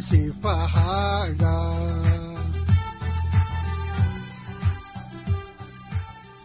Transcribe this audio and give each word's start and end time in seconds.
sifahaaga 0.00 1.54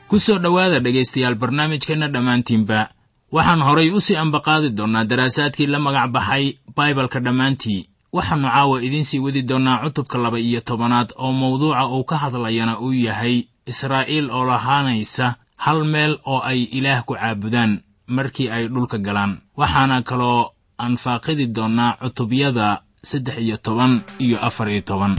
ku 0.09 0.19
soo 0.19 0.39
dhowaada 0.39 0.79
dhegaystayaal 0.79 1.35
barnaamijkeenna 1.35 2.07
dhammaantiinba 2.07 2.89
waxaan 3.31 3.61
horay 3.67 3.89
u 3.91 3.99
sii 4.01 4.15
ambaqaadi 4.15 4.69
doonnaa 4.77 5.03
daraasaadkii 5.05 5.67
la 5.67 5.79
magac 5.79 6.11
baxay 6.11 6.45
baibalka 6.75 7.19
dhammaantii. 7.19 7.87
Waxaannu 8.13 8.47
caawa 8.47 8.81
idiin 8.83 9.03
sii 9.03 9.19
wadi 9.19 9.41
doonnaa 9.43 9.83
cutubka 9.83 10.17
laba 10.17 10.39
iyo 10.39 10.61
tobanaad 10.61 11.11
oo 11.17 11.31
mawduuca 11.31 11.85
uu 11.91 12.03
ka 12.03 12.17
hadlayana 12.17 12.79
uu 12.79 12.93
yahay 12.93 13.43
israa'iil 13.67 14.31
oo 14.31 14.45
lahaanaysa 14.47 15.35
hal 15.57 15.83
meel 15.83 16.17
oo 16.25 16.39
ay 16.39 16.63
ilaah 16.63 17.03
ku 17.03 17.13
caabudaan 17.19 17.83
markii 18.07 18.49
ay 18.49 18.67
dhulka 18.71 18.97
galaan. 18.97 19.37
Waxaana 19.59 20.01
kaloo 20.07 20.51
anfaaqidi 20.77 21.45
doonnaa 21.55 21.97
cutubyada 22.01 22.67
saddex 23.09 23.37
iyo 23.45 23.57
toban 23.57 24.01
iyo 24.19 24.37
afar 24.47 24.67
iyo 24.69 24.81
toban 24.81 25.13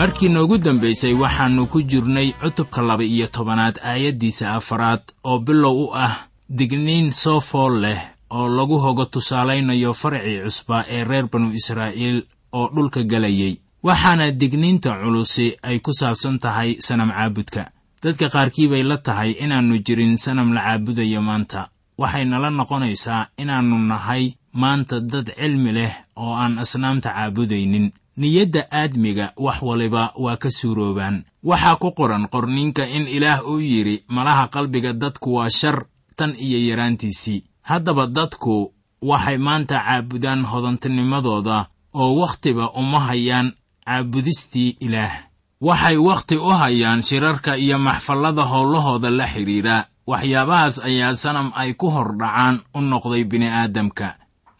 markii 0.00 0.28
noogu 0.34 0.56
dambaysay 0.64 1.14
waxaannu 1.22 1.66
ku 1.72 1.78
jirnay 1.90 2.28
cutubka 2.40 2.80
laba 2.82 3.04
iyo 3.04 3.26
tobanaad 3.26 3.76
aayaddiisa 3.84 4.52
afaraad 4.58 5.02
oo 5.24 5.38
bilow 5.38 5.76
u 5.84 5.86
ah 6.06 6.14
digniin 6.58 7.12
soo 7.12 7.40
fool 7.40 7.74
leh 7.84 8.00
oo 8.30 8.48
lagu 8.48 8.78
hogo 8.84 9.04
tusaalaynayo 9.04 9.94
faracii 9.94 10.40
cusbaa 10.44 10.84
ee 10.88 11.04
reer 11.04 11.26
banu 11.32 11.52
israa'iil 11.60 12.18
oo 12.52 12.66
dhulka 12.74 13.02
gelayay 13.02 13.54
waxaana 13.82 14.30
digniinta 14.40 14.90
culusi 15.02 15.46
ay 15.62 15.78
ku 15.84 15.92
saabsan 15.92 16.38
tahay 16.38 16.76
sanam 16.86 17.10
caabudka. 17.16 17.62
Dadka 18.02 18.28
qaarkii 18.34 18.68
bay 18.68 18.82
la 18.82 18.96
tahay 18.96 19.30
inaannu 19.44 19.76
jirin 19.86 20.16
sanam 20.16 20.52
la 20.56 20.60
caabudayo 20.64 21.20
maanta. 21.22 21.68
Waxaynala 21.98 22.50
noqonaysaa 22.50 23.26
inaannu 23.42 23.78
nahay 23.78 24.24
maanta 24.52 25.00
dad 25.00 25.28
cilmi 25.36 25.72
leh 25.72 25.92
oo 26.16 26.32
aan 26.42 26.58
asnaamta 26.58 27.10
caabudaynin 27.12 27.92
niyadda 28.20 28.62
aadmiga 28.80 29.32
wax 29.36 29.58
waliba 29.62 30.12
waa 30.24 30.36
ka 30.36 30.50
suuroobaan. 30.50 31.24
Waxaa 31.42 31.76
ku 31.80 31.88
qoran 31.98 32.28
qorniinka 32.28 32.84
in 32.96 33.08
ilaah 33.08 33.40
uu 33.48 33.60
yidhi 33.60 34.04
malaha 34.08 34.48
qalbiga 34.54 34.92
dadku 34.92 35.34
waa 35.40 35.48
shar 35.50 35.84
tan 36.16 36.34
iyo 36.36 36.58
yaraantiisii. 36.68 37.44
Haddaba 37.62 38.06
dadku 38.06 38.72
waxay 39.02 39.38
maanta 39.38 39.80
caabudaan 39.86 40.44
hodantinimadooda 40.44 41.66
oo 41.94 42.12
wakhtiba 42.20 42.70
uma 42.80 43.00
hayaan 43.08 43.52
caabudistii 43.86 44.76
ilaah. 44.80 45.14
Waxay 45.60 45.96
wakhti 45.96 46.36
u 46.36 46.48
hayaan 46.60 47.02
shirarka 47.02 47.56
iyo 47.56 47.78
maxfallada 47.78 48.42
howlahooda 48.42 49.10
la 49.10 49.26
xidhiidha. 49.26 49.86
Waxyaabahaas 50.06 50.76
ayaa 50.84 51.14
sanam 51.14 51.52
ay 51.54 51.74
ku 51.74 51.90
hor 51.90 52.16
dhacaan 52.18 52.60
u 52.74 52.80
noqday 52.80 53.24
bini'aadamka 53.24 54.16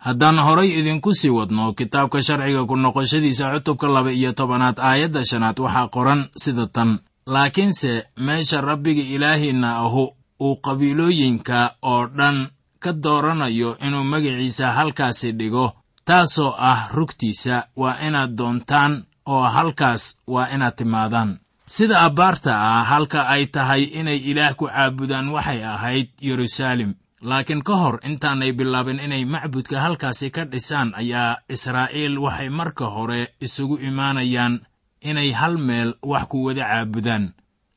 haddaan 0.06 0.38
horay 0.46 0.70
idinku 0.80 1.10
sii 1.14 1.30
wadno 1.38 1.72
kitaabka 1.78 2.18
sharciga 2.26 2.62
ku 2.68 2.76
noqoshadiisa 2.76 3.52
cutubka 3.54 3.86
laba 3.94 4.12
iyo 4.12 4.32
tobanaad 4.32 4.78
aayadda 4.80 5.24
shanaad 5.30 5.58
waxaa 5.64 5.88
qoran 5.94 6.20
sida 6.42 6.66
tan. 6.66 6.98
Laakiinse 7.26 7.92
meesha 8.16 8.60
rabbiga 8.60 9.02
ilaahiinna 9.14 9.76
ahu 9.84 10.04
uu 10.40 10.56
qabiilooyinka 10.64 11.58
oo 11.82 12.06
dhan 12.06 12.48
ka 12.82 12.92
dooranayo 12.92 13.76
inuu 13.86 14.04
magaciisa 14.04 14.72
halkaasi 14.72 15.32
dhigo 15.32 15.66
taasoo 16.04 16.54
ah 16.58 16.88
rugtiisa 16.96 17.66
waa 17.76 17.96
inaad 18.06 18.32
doontaan 18.38 19.04
oo 19.26 19.44
halkaas 19.56 20.02
waa 20.26 20.48
inaad 20.54 20.74
timaadaan. 20.76 21.38
Sida 21.68 22.00
abbaarta 22.00 22.52
ah 22.70 22.84
halka 22.84 23.28
ay 23.28 23.46
tahay 23.46 23.82
inay 24.00 24.16
ilaah 24.30 24.54
ku 24.58 24.66
caabudaan 24.66 25.28
waxay 25.28 25.60
ahayd 25.64 26.08
yeruusaalem 26.20 26.94
laakiin 27.22 27.62
ka 27.62 27.74
hor 27.76 27.96
intaanay 28.08 28.52
bilaabin 28.52 29.00
inay 29.00 29.24
macbudka 29.24 29.80
halkaasi 29.80 30.30
ka 30.30 30.44
dhisaan 30.44 30.94
ayaa 30.94 31.36
israa'iil 31.48 32.18
waxay 32.18 32.48
marka 32.48 32.86
hore 32.86 33.28
isugu 33.40 33.76
imaanayaan 33.88 34.60
inay 35.00 35.30
hal 35.32 35.58
meel 35.58 35.94
wax 36.02 36.24
ku 36.30 36.44
wada 36.46 36.64
caabudaan 36.64 37.24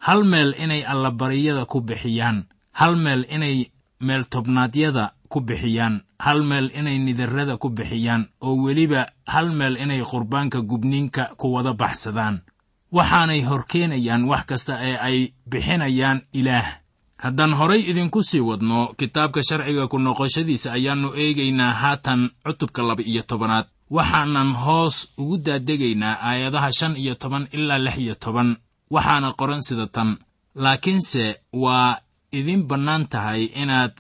hal 0.08 0.24
meel 0.24 0.52
inay 0.64 0.82
allabaryada 0.86 1.66
ku 1.66 1.82
bixiyaan 1.82 2.38
hal 2.80 2.96
meel 2.96 3.24
inay 3.36 3.56
meeltobnaadyada 4.00 5.12
ku 5.30 5.40
bixiyaan 5.42 6.02
hal 6.20 6.44
meel 6.44 6.72
inay 6.80 6.98
nidarrada 7.00 7.58
ku 7.58 7.70
bixiyaan 7.70 8.30
oo 8.42 8.56
weliba 8.64 9.08
hal 9.26 9.52
meel 9.52 9.76
inay 9.78 10.02
qurbaanka 10.04 10.62
gubniinka 10.62 11.36
ku 11.40 11.52
wada 11.54 11.74
baxsadaan. 11.74 12.42
Waxaanay 12.94 13.42
horkeenayaan 13.50 14.24
wax 14.30 14.44
kasta 14.46 14.74
ee 14.90 14.96
ay 15.08 15.18
bixinayaan 15.50 16.22
ilaah 16.34 16.68
haddaan 17.24 17.54
horay 17.60 17.82
idinku 17.92 18.20
sii 18.24 18.40
wadno 18.50 18.80
kitaabka 19.00 19.42
sharciga 19.48 19.88
ku 19.92 19.98
noqoshadiisa 20.00 20.74
ayaannu 20.78 21.10
eegaynaa 21.24 21.74
haatan 21.82 22.22
cutubka 22.46 22.82
laba 22.88 23.04
iyo 23.12 23.22
tobanaad. 23.30 23.66
Waxaanan 23.96 24.52
hoos 24.64 24.96
ugu 25.18 25.38
daadegaynaa 25.46 26.20
aayadaha 26.30 26.70
shan 26.80 26.94
iyo 26.98 27.16
toban 27.16 27.48
ilaa 27.52 27.78
lix 27.86 27.98
iyo 27.98 28.16
toban 28.16 28.50
waxaana 28.92 29.30
qoran 29.40 29.62
sida 29.62 29.88
tan. 29.88 30.18
Laakiinse 30.56 31.26
waa 31.54 31.98
idin 32.32 32.64
bannaan 32.70 33.08
tahay 33.08 33.44
inaad 33.62 33.94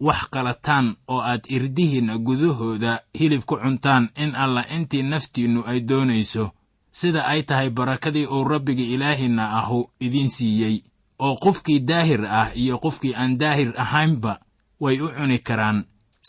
wax 0.00 0.20
qalataan 0.32 0.86
oo 1.08 1.20
aad 1.30 1.42
irdihiinna 1.56 2.18
gudahooda 2.18 2.92
hilib 3.18 3.42
ku 3.48 3.56
cuntaan 3.56 4.08
in 4.16 4.34
alla 4.34 4.62
intii 4.76 5.02
naftiinnu 5.02 5.60
ay 5.66 5.80
doonayso. 5.88 6.50
Sida 6.92 7.26
ay 7.26 7.42
tahay 7.42 7.70
barakadii 7.70 8.26
uu 8.26 8.44
rabbiga 8.44 8.82
ilaahiinna 8.82 9.44
ahu 9.58 9.90
idiin 10.00 10.28
siiyey 10.28 10.76
oo 11.24 11.34
qofkii 11.44 11.80
daahir 11.88 12.22
ah 12.26 12.48
iyo 12.62 12.78
qofkii 12.84 13.14
aan 13.14 13.38
daahir 13.38 13.70
ahaynba 13.82 14.32
way 14.80 14.96
u 15.00 15.08
cuni 15.16 15.38
karaan 15.38 15.78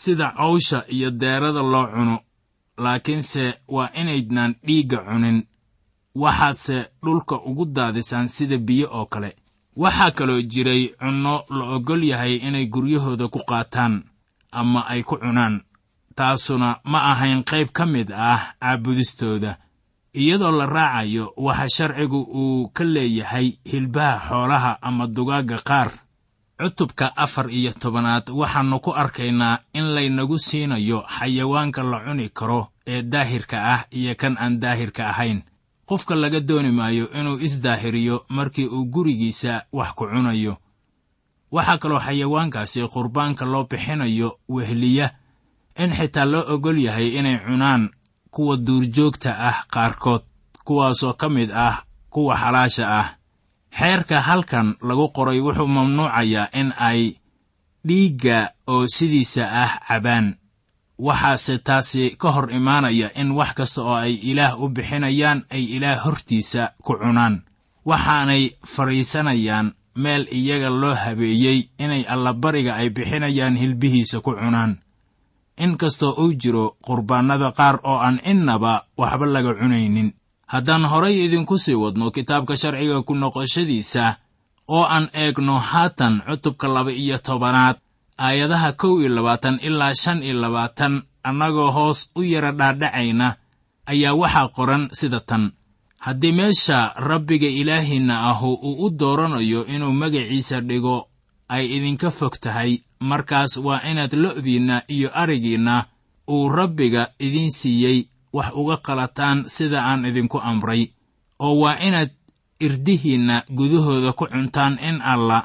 sida 0.02 0.28
cawsha 0.38 0.80
iyo 0.96 1.10
deerada 1.12 1.62
loo 1.74 1.88
cuno. 1.96 2.18
Laakiinse 2.84 3.44
waa 3.68 3.90
inaydnaan 4.02 4.56
dhiigga 4.66 4.98
cunin 5.08 5.38
waxaadse 6.16 6.78
dhulka 7.04 7.36
ugu 7.50 7.66
daadisaan 7.66 8.28
sida 8.30 8.58
biyo 8.58 8.88
oo 8.92 9.06
kale. 9.06 9.36
Waxaa 9.76 10.12
kaloo 10.12 10.42
jiray 10.42 10.84
cunno 11.00 11.44
la 11.50 11.64
oggol 11.76 12.04
yahay 12.04 12.36
inay 12.48 12.66
guryahooda 12.74 13.28
ku 13.28 13.40
qaataan 13.50 14.04
ama 14.52 14.82
ay 14.88 15.04
ku 15.04 15.16
cunaan 15.18 15.62
taasuna 16.16 16.80
ma 16.92 17.00
ahayn 17.12 17.44
qayb 17.44 17.70
ka 17.72 17.86
mid 17.86 18.12
ah 18.12 18.54
caabudistooda 18.60 19.58
iyadoo 20.14 20.52
la 20.52 20.66
raacayo 20.66 21.34
waxa 21.38 21.70
sharcigu 21.70 22.22
uu 22.22 22.68
ka 22.74 22.84
leeyahay 22.84 23.54
hilbaha 23.66 24.20
xoolaha 24.30 24.78
ama 24.82 25.08
dugaagga 25.08 25.58
qaar. 25.64 25.92
Cutubka 26.60 27.16
afar 27.18 27.50
iyo 27.50 27.72
tobanaad 27.74 28.30
waxaannu 28.30 28.80
ku 28.80 28.92
arkaynaa 28.94 29.60
in 29.74 29.84
laynagu 29.96 30.38
siinayo 30.40 31.04
xayawaanka 31.08 31.84
la 31.84 32.00
cuni 32.06 32.30
karo 32.30 32.68
ee 32.88 33.02
daahirka 33.02 33.58
ah 33.74 33.86
iyo 33.92 34.16
kan 34.16 34.38
aan 34.38 34.60
daahirka 34.60 35.10
ahayn. 35.10 35.42
Qofka 35.86 36.16
laga 36.16 36.40
dooni 36.40 36.72
maayo 36.72 37.10
inuu 37.12 37.40
isdaahiriyo 37.40 38.26
markii 38.30 38.68
uu 38.68 38.86
gurigiisa 38.86 39.66
wax 39.72 39.94
ku 39.96 40.06
cunayo. 40.08 40.58
Waxaa 41.52 41.78
kaloo 41.78 42.00
xayawaankaasi 42.00 42.88
qurbaanka 42.88 43.46
loo 43.46 43.64
bixinayo 43.64 44.38
wehliya 44.50 45.12
in 45.78 45.92
xitaa 45.96 46.26
loo 46.26 46.44
oggol 46.54 46.78
yahay 46.78 47.16
inay 47.18 47.40
cunaan 47.40 47.90
kuwa 48.32 48.58
duurjoogta 48.58 49.32
ah 49.50 49.58
qaarkood 49.74 50.22
kuwaasoo 50.66 51.14
ka 51.14 51.30
mid 51.30 51.52
ah 51.52 51.84
kuwa 52.10 52.36
xalaasha 52.38 52.86
ah. 53.00 53.08
Xeerka 53.80 54.22
halkan 54.22 54.76
lagu 54.88 55.08
qoray 55.16 55.40
wuxuu 55.40 55.68
mamnuucayaa 55.68 56.50
in 56.60 56.74
ay 56.78 57.16
dhiigga 57.88 58.50
oo 58.68 58.88
sidiisa 58.88 59.44
ah 59.64 59.72
cabaan. 59.88 60.36
Waxaase 61.00 61.58
taasi 61.58 62.16
ka 62.20 62.32
hor 62.32 62.52
imaanaya 62.54 63.10
in 63.22 63.32
wax 63.32 63.54
kasta 63.58 63.82
oo 63.82 63.96
ay 63.96 64.14
ilaah 64.30 64.60
u 64.62 64.70
bixinayaan 64.70 65.40
ay 65.50 65.64
ilaah 65.76 66.04
hortiisa 66.04 66.74
ku 66.84 66.94
cunaan. 67.00 67.42
Waxaanay 67.86 68.44
fadhiisanayaan 68.74 69.74
meel 69.96 70.28
iyaga 70.32 70.70
loo 70.70 70.96
habeeyey 70.96 71.70
inay 71.80 72.04
allabariga 72.14 72.76
ay 72.76 72.90
bixinayaan 72.90 73.58
hilbihiisa 73.58 74.22
ku 74.22 74.32
cunaan 74.36 74.78
in 75.64 75.78
kastoo 75.82 76.14
uu 76.24 76.34
jiro 76.42 76.66
qurbaannada 76.86 77.50
qaar 77.58 77.76
oo 77.84 77.98
aan 78.06 78.18
innaba 78.32 78.74
waxba 79.02 79.26
laga 79.34 79.54
cunaynin. 79.60 80.10
Haddaan 80.52 80.84
horay 80.92 81.16
idinku 81.26 81.56
sii 81.64 81.78
wadno 81.84 82.12
kitaabka 82.16 82.54
sharciga 82.62 82.98
ku 83.08 83.14
noqoshadiisa 83.22 84.06
oo 84.76 84.84
aan 84.96 85.06
eegno 85.22 85.56
haatan 85.70 86.14
cutubka 86.28 86.68
laba 86.76 86.92
iyo 86.92 87.18
tobanaad 87.28 87.78
aayadaha 88.26 88.70
kow 88.82 88.94
iyo 89.02 89.10
labaatan 89.16 89.60
ilaa 89.68 89.94
shan 90.02 90.20
iyo 90.24 90.36
labaatan 90.44 90.94
annagoo 91.24 91.72
hoos 91.72 92.00
u 92.16 92.22
yara 92.24 92.52
dhaadhacayna 92.60 93.28
ayaa 93.92 94.14
waxaa 94.22 94.48
qoran 94.56 94.84
sida 95.00 95.20
tan. 95.30 95.52
Haddii 96.06 96.32
meesha 96.38 96.94
rabbiga 97.10 97.48
ilaahiinna 97.48 98.16
ahu 98.30 98.50
uu 98.54 98.86
u 98.86 98.90
dooranayo 99.00 99.66
inuu 99.66 99.94
magaciisa 100.02 100.62
dhigo 100.62 101.08
ay 101.56 101.66
idinka 101.76 102.10
fog 102.18 102.36
tahay. 102.44 102.72
Markaas 103.10 103.54
waa 103.66 103.82
inaad 103.90 104.14
lo'diinna 104.24 104.76
iyo 104.96 105.10
arigiinna 105.22 105.76
uu 106.34 106.50
rabbiga 106.58 107.04
idiin 107.26 107.52
siiyey 107.60 108.00
wax 108.34 108.50
uga 108.62 108.78
qalataan 108.86 109.38
sida 109.56 109.80
aan 109.90 110.06
idinku 110.10 110.38
amray 110.50 110.84
oo 111.46 111.56
waa 111.62 111.76
inaad 111.88 112.12
irdihiinna 112.66 113.36
gudahooda 113.58 114.12
ku 114.20 114.26
cuntaan 114.32 114.78
in 114.90 114.98
alla 115.02 115.40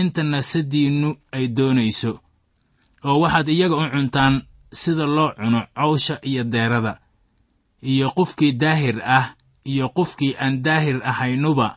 inta 0.00 0.22
nasadiinnu 0.32 1.10
ay 1.36 1.44
doonayso 1.56 2.12
oo 3.08 3.16
waxaad 3.22 3.48
iyaga 3.54 3.76
u 3.76 3.84
cuntaan 3.94 4.34
sida 4.80 5.06
loo 5.16 5.30
cuno 5.38 5.60
cawsha 5.76 6.14
iyo 6.30 6.42
deerada 6.52 6.92
iyo 7.90 8.06
qofkii 8.16 8.52
daahir 8.62 8.96
ah 9.18 9.26
iyo 9.70 9.86
qofkii 9.96 10.32
aan 10.42 10.54
daahir 10.64 10.98
ahaynuba 11.10 11.68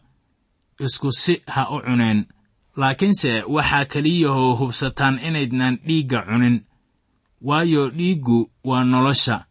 isku 0.85 1.09
si 1.11 1.33
ha 1.53 1.61
u 1.75 1.77
cuneen 1.85 2.19
laakiinse 2.77 3.43
waxaa 3.55 3.85
keliyahoo 3.85 4.55
hubsataan 4.55 5.19
inaydnaan 5.27 5.77
dhiigga 5.87 6.21
cunin. 6.29 6.57
Waayo 7.41 7.89
dhiiggu 7.89 8.51
waa 8.63 8.83
nolosha. 8.83 9.45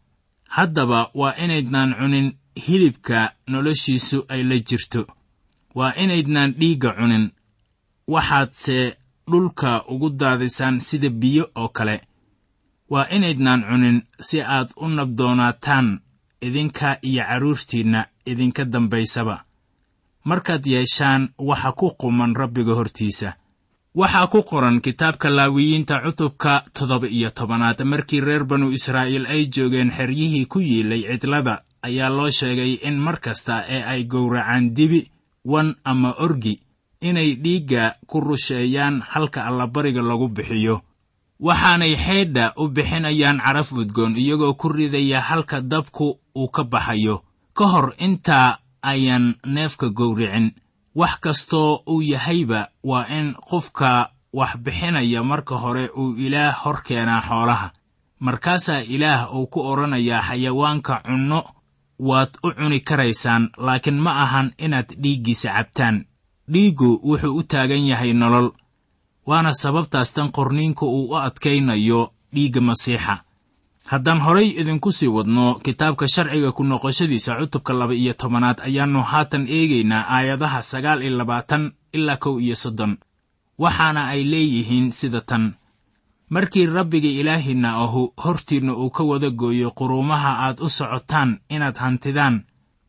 Haddaba 0.55 1.09
waa 1.13 1.33
inaydnaan 1.43 1.95
cunin 1.99 2.27
hilibka 2.67 3.33
noloshiisu 3.47 4.25
ay 4.29 4.43
la 4.43 4.57
jirto. 4.67 5.07
Waa 5.75 5.93
inaydnaan 6.03 6.53
dhiigga 6.59 6.93
cunin. 6.99 7.31
Waxaadse 8.07 8.97
dhulka 9.31 9.85
ugu 9.87 10.09
daadisaan 10.09 10.79
sida 10.79 11.09
biyo 11.09 11.49
oo 11.55 11.69
kale. 11.69 12.01
Waa 12.89 13.05
inaydnaan 13.15 13.61
cunin 13.69 14.01
si 14.21 14.41
aad 14.41 14.69
u 14.75 14.87
nabdoonaataan 14.87 15.99
idinka 16.41 16.97
iyo 17.01 17.23
carruurtiinna 17.23 18.05
idinka 18.25 18.65
dambaysaba 18.65 19.45
markaad 20.23 20.65
yeeshaan 20.65 21.29
waxa 21.37 21.71
ku 21.71 21.91
quman 21.99 22.35
rabbiga 22.35 22.73
hortiisa. 22.73 23.33
Waxaa 23.95 24.27
ku 24.27 24.43
qoran 24.43 24.81
kitaabka 24.81 25.29
laawiyiinta 25.29 25.99
cutubka 26.05 26.63
toddoba 26.73 27.07
iyo 27.07 27.29
tobanaad. 27.29 27.81
Markii 27.83 28.21
reer 28.21 28.45
banu 28.45 28.71
israa'iil 28.71 29.25
ay 29.25 29.47
joogeen 29.51 29.91
xeryihii 29.91 30.45
ku 30.45 30.59
yiilay 30.59 31.03
cidlada 31.19 31.63
ayaa 31.83 32.09
loo 32.09 32.29
sheegay 32.31 32.79
in 32.87 32.97
mar 32.99 33.19
kasta 33.19 33.65
ee 33.67 33.81
ay 33.83 34.03
gowracaan 34.05 34.73
dibi 34.75 35.11
wan 35.45 35.75
ama 35.83 36.13
orgi 36.19 36.61
inay 37.01 37.35
dhiigga 37.35 37.95
ku 38.07 38.19
rusheeyaan 38.21 39.01
halka 39.01 39.43
allabariga 39.45 40.01
lagu 40.01 40.27
bixiyo. 40.29 40.81
Waxaanay 41.41 41.95
xeedha 41.97 42.53
u 42.57 42.69
bixinayaan 42.69 43.41
caraf 43.43 43.71
udgoon 43.73 44.15
iyagoo 44.15 44.53
ku 44.53 44.69
ridaya 44.69 45.19
halka 45.21 45.61
dabku 45.61 46.19
uu 46.35 46.47
ka 46.47 46.63
baxayo. 46.63 47.23
Ka 47.53 47.65
hor 47.67 47.93
intaa 47.97 48.57
ayaan 48.81 49.35
neefka 49.45 49.89
gowricin. 49.89 50.51
Wax 50.95 51.19
kastoo 51.19 51.83
uu 51.87 52.01
yahayba 52.01 52.67
waa 52.83 53.05
in 53.07 53.33
qofka 53.49 54.09
wax 54.33 54.57
bixinaya 54.57 55.23
marka 55.23 55.55
hore 55.55 55.89
uu 55.97 56.15
ilaah 56.17 56.55
hor 56.65 56.81
keenaa 56.83 57.21
xoolaha. 57.21 57.71
Markaasaa 58.19 58.79
ilaah 58.81 59.33
uu 59.35 59.47
ku 59.47 59.59
odhanayaa 59.71 60.21
xayawaanka 60.27 61.01
cunno 61.05 61.43
waad 61.99 62.29
u 62.43 62.51
cuni 62.53 62.79
karaysaan 62.79 63.49
laakiin 63.57 63.99
ma 63.99 64.11
ahan 64.23 64.51
inaad 64.57 64.89
dhiiggiisa 65.01 65.49
cabtaan. 65.53 66.05
Dhiiggu 66.51 66.99
wuxuu 67.03 67.37
u 67.37 67.43
taagan 67.43 67.87
yahay 67.87 68.13
nolol 68.13 68.51
waana 69.27 69.53
sababtaas 69.53 70.13
tan 70.13 70.31
qorniinku 70.31 70.85
uu 70.85 71.09
u 71.11 71.15
adkaynayo 71.17 72.11
dhiigga 72.33 72.61
masiixa 72.61 73.23
haddaan 73.85 74.19
horay 74.21 74.47
idinku 74.61 74.91
sii 74.91 75.07
wadno 75.07 75.55
kitaabka 75.63 76.07
sharciga 76.07 76.51
ku 76.51 76.63
noqoshadiisa 76.63 77.35
cutubka 77.39 77.73
laba 77.73 77.93
iyo 77.93 78.13
tobanaad 78.13 78.59
ayaannu 78.67 79.01
haatan 79.03 79.47
eegaynaa 79.47 80.05
aayadaha 80.15 80.61
sagaal 80.61 81.01
iyo 81.01 81.17
labaatan 81.17 81.71
ilaa 81.93 82.17
kow 82.17 82.39
iyo 82.39 82.55
soddon. 82.55 82.97
Waxaana 83.59 84.07
ay 84.07 84.23
leeyihiin 84.23 84.91
sida 84.91 85.21
tan. 85.21 85.53
Markii 86.29 86.65
rabbiga 86.65 87.07
ilaahiinna 87.09 87.69
ahu 87.83 88.13
hortiinna 88.23 88.73
uu 88.73 88.89
ka 88.89 89.03
wada 89.03 89.29
gooyo 89.29 89.71
quruumaha 89.71 90.31
aad 90.45 90.57
u 90.65 90.69
socotaan 90.69 91.39
inaad 91.49 91.75
hantidaan 91.75 92.35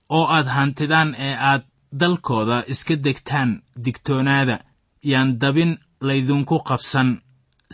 oo 0.09 0.27
aad 0.37 0.47
hantidaan 0.47 1.15
ee 1.19 1.35
aad 1.35 1.63
dalkooda 2.01 2.65
iska 2.73 2.97
degtaan 2.97 3.63
digtoonaada 3.85 4.57
yaan 5.03 5.39
dabin 5.41 5.79
laydinku 6.01 6.59
qabsan 6.69 7.09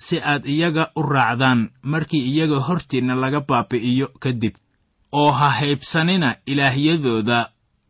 si 0.05 0.17
aad 0.33 0.45
iyaga 0.55 0.85
u 0.97 1.03
raacdaan 1.03 1.61
markii 1.83 2.25
iyaga 2.33 2.59
hortiinna 2.67 3.15
laga 3.23 3.41
baabi'iyo 3.49 4.07
kadib 4.23 4.55
oo 5.13 5.31
ha 5.39 5.49
haybsanina 5.59 6.29
ilaahyadooda 6.47 7.39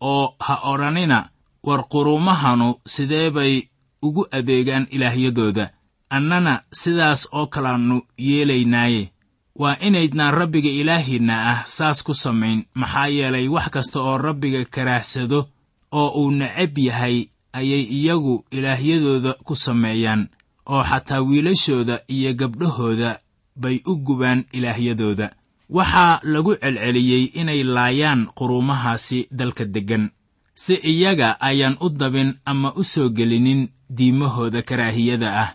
oo 0.00 0.34
ha 0.46 0.54
odhanina 0.72 1.18
war 1.66 1.82
quruumahanu 1.92 2.68
sidee 2.86 3.30
bay 3.30 3.54
ugu 4.02 4.22
adeegaan 4.30 4.86
ilaahyadooda. 4.90 5.70
Annana 6.10 6.62
sidaas 6.72 7.28
oo 7.32 7.46
kalaannu 7.46 7.96
yeelaynaaye. 8.18 9.12
Waa 9.60 9.76
inaydnaan 9.80 10.34
rabbiga 10.34 10.68
ilaahiinna 10.80 11.34
ah 11.52 11.60
saas 11.66 12.02
ku 12.02 12.14
samayn. 12.14 12.64
Maxaa 12.74 13.06
yeelay 13.16 13.48
wax 13.48 13.68
kasta 13.74 14.00
oo 14.00 14.18
rabbiga 14.18 14.64
karaahsado 14.74 15.48
oo 15.92 16.08
uu 16.20 16.30
necab 16.30 16.78
yahay 16.78 17.16
ayay 17.52 17.82
iyagu 17.98 18.44
ilaahyadooda 18.50 19.32
ku 19.44 19.54
sameeyaan 19.56 20.28
oo 20.68 20.82
xataa 20.84 21.20
wiilashooda 21.20 22.00
iyo 22.08 22.34
gabdhahooda 22.34 23.20
bay 23.56 23.80
u 23.86 23.96
gubaan 23.96 24.44
ilaahyadooda. 24.52 25.30
Waxaa 25.70 26.20
lagu 26.22 26.56
celceliyey 26.56 27.24
inay 27.40 27.62
laayaan 27.64 28.26
quruumahaasi 28.38 29.28
dalka 29.30 29.64
deggan. 29.64 30.10
Si 30.54 30.74
iyaga 30.74 31.40
ayaan 31.40 31.76
u 31.80 31.88
dabin 31.90 32.34
ama 32.44 32.72
u 32.74 32.84
soo 32.84 33.08
gelinin 33.10 33.68
diimahooda 33.96 34.62
karaahiyada 34.62 35.28
ah. 35.42 35.50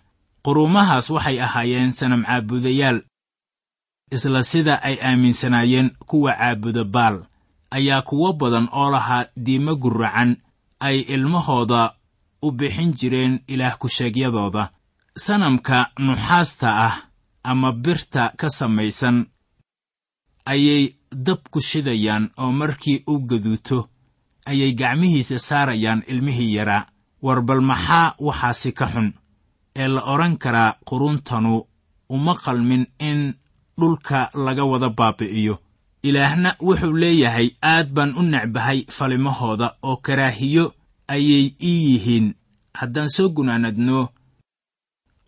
Quruumahaas 0.45 1.09
waxay 1.09 1.41
ahaayeen 1.41 1.91
sanam 1.93 2.23
caabudayaal 2.25 3.01
isla 4.11 4.43
sida 4.43 4.83
ay 4.83 4.95
aaminsanaayeen 5.01 5.89
kuwa 6.05 6.33
caabuda 6.35 6.83
baal. 6.83 7.25
Ayaa 7.71 8.01
kuwo 8.01 8.33
badan 8.33 8.67
oo 8.71 8.91
lahaa 8.91 9.25
diimo 9.37 9.75
guracan 9.75 10.37
ay 10.79 10.99
ilmahooda 10.99 11.93
u 12.41 12.51
bixin 12.51 12.93
jireen 12.93 13.39
ilaah 13.47 13.77
ku-sheegyadooda 13.77 14.69
sanamka 15.17 15.91
nuxaasta 15.99 16.69
ah 16.87 16.95
ama 17.43 17.71
birta 17.71 18.33
ka 18.37 18.49
samaysan 18.49 19.25
ayay 20.45 20.95
dab 21.11 21.39
ku 21.51 21.59
shidayaan 21.61 22.31
oo 22.37 22.51
markii 22.51 23.03
u 23.07 23.19
gaduuto 23.19 23.89
ayay 24.45 24.73
gacmihiisa 24.73 25.39
saarayaan 25.39 26.03
ilmihii 26.07 26.55
yaraa 26.55 26.87
war 27.21 27.41
bal 27.41 27.61
maxaa 27.61 28.15
waxaasi 28.19 28.71
ka 28.73 28.85
xun 28.93 29.13
ee 29.75 29.87
la 29.87 30.01
odhan 30.13 30.37
karaa 30.37 30.75
quruntanu 30.85 31.61
uma 32.09 32.33
qalmin 32.35 32.85
in 32.99 33.33
dhulka 33.79 34.29
laga 34.45 34.63
wada 34.65 34.89
baabi'iyo. 34.89 35.55
Ilaahna 36.03 36.55
wuxuu 36.61 36.93
leeyahay 36.93 37.49
aad 37.61 37.89
baan 37.95 38.13
u 38.17 38.21
necbahay 38.21 38.85
falimahooda 38.97 39.67
oo 39.83 39.97
karaahiyo 39.97 40.73
ayay 41.07 41.45
ii 41.63 41.79
yihiin. 41.89 42.27
Haddaan 42.73 43.09
soo 43.09 43.29
gunaanadno 43.29 44.09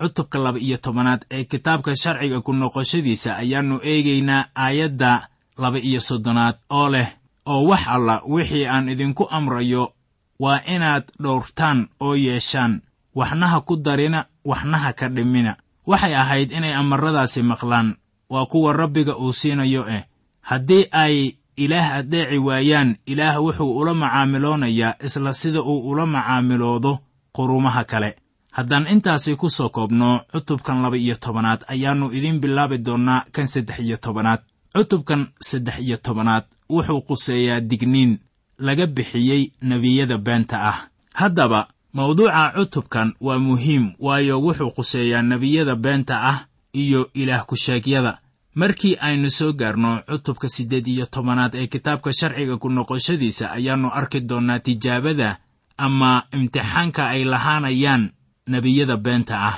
cutubka 0.00 0.38
laba 0.38 0.58
iyo 0.58 0.76
tobanaad 0.76 1.24
ee 1.30 1.44
kitaabka 1.44 1.96
sharciga 1.96 2.40
ku 2.40 2.52
noqoshadiisa 2.52 3.36
ayaannu 3.36 3.80
eegaynaa 3.82 4.44
aayadda 4.56 5.28
laba 5.58 5.78
iyo 5.78 6.00
soddonaad 6.00 6.56
oo 6.70 6.88
leh 6.94 7.08
oo 7.46 7.64
wax 7.70 7.82
alla 7.88 8.22
wixii 8.28 8.66
aan 8.66 8.88
idinku 8.88 9.24
amrayo 9.30 9.92
waa 10.40 10.60
inaad 10.74 11.04
dhowrtaan 11.22 11.88
oo 12.00 12.14
yeeshaan 12.16 12.80
waxnaha 13.14 13.60
ku 13.60 13.76
darina 13.76 14.24
waxnaha 14.44 14.92
ka 14.92 15.08
dhimina. 15.08 15.56
Waxay 15.86 16.14
ahayd 16.14 16.52
inay 16.52 16.74
amarradaasi 16.74 17.42
maqlaan 17.42 17.96
waa 18.30 18.46
kuwa 18.46 18.72
rabbiga 18.72 19.16
uu 19.16 19.32
siinayo 19.32 19.88
eh. 19.88 20.04
Haddii 20.40 20.84
ay 20.92 21.32
ilaah 21.56 21.94
addeeci 22.02 22.38
waayaan 22.38 22.96
ilaah 23.06 23.40
wuxuu 23.42 23.76
ula 23.78 23.94
macaamiloonayaa 23.94 24.94
isla 25.04 25.32
sida 25.32 25.62
uu 25.62 25.88
ula 25.90 26.06
macaamiloodo 26.06 26.98
qurumaha 27.32 27.84
kale 27.84 28.16
haddaan 28.56 28.86
intaasi 28.94 29.36
ku 29.36 29.48
soo 29.56 29.68
koobno 29.68 30.08
cutubkan 30.32 30.82
laba 30.82 30.96
iyo 30.96 31.14
tobanaad 31.24 31.60
ayaannu 31.72 32.06
idiin 32.16 32.40
bilaabi 32.40 32.78
doonnaa 32.86 33.24
kan 33.32 33.48
saddex 33.48 33.78
iyo 33.80 33.96
tobanaad. 33.96 34.40
Cutubkan 34.76 35.22
saddex 35.48 35.78
iyo 35.80 35.96
tobanaad 35.96 36.44
wuxuu 36.70 37.00
quseeyaa 37.08 37.60
digniin 37.60 38.18
laga 38.58 38.86
bixiyey 38.86 39.42
nebiyada 39.62 40.18
beenta 40.18 40.56
ah. 40.70 40.78
Haddaba 41.14 41.68
mawduuca 41.92 42.52
cutubkan 42.56 43.08
waa 43.20 43.38
muhiim 43.38 43.84
waayo 43.98 44.40
wuxuu 44.40 44.70
quseeyaa 44.76 45.22
nebiyada 45.22 45.74
beenta 45.76 46.14
ah 46.30 46.38
iyo 46.72 47.10
ilaah 47.14 47.44
ku-sheegyada 47.46 48.18
markii 48.54 48.96
aynu 49.00 49.30
soo 49.30 49.52
gaarno 49.52 50.02
cutubka 50.08 50.48
siddeed 50.48 50.86
iyo 50.86 51.06
tobanaad 51.06 51.54
ee 51.54 51.66
kitaabka 51.66 52.12
sharciga 52.12 52.56
ku 52.56 52.68
noqoshadiisa 52.68 53.52
ayaannu 53.52 53.88
arki 53.92 54.20
doonnaa 54.20 54.58
tijaabada 54.58 55.38
ama 55.76 56.22
imtixaanka 56.32 57.08
ay 57.08 57.24
lahaanayaan 57.24 58.10
nebiyada 58.46 58.96
beenta 58.96 59.36
ah. 59.50 59.56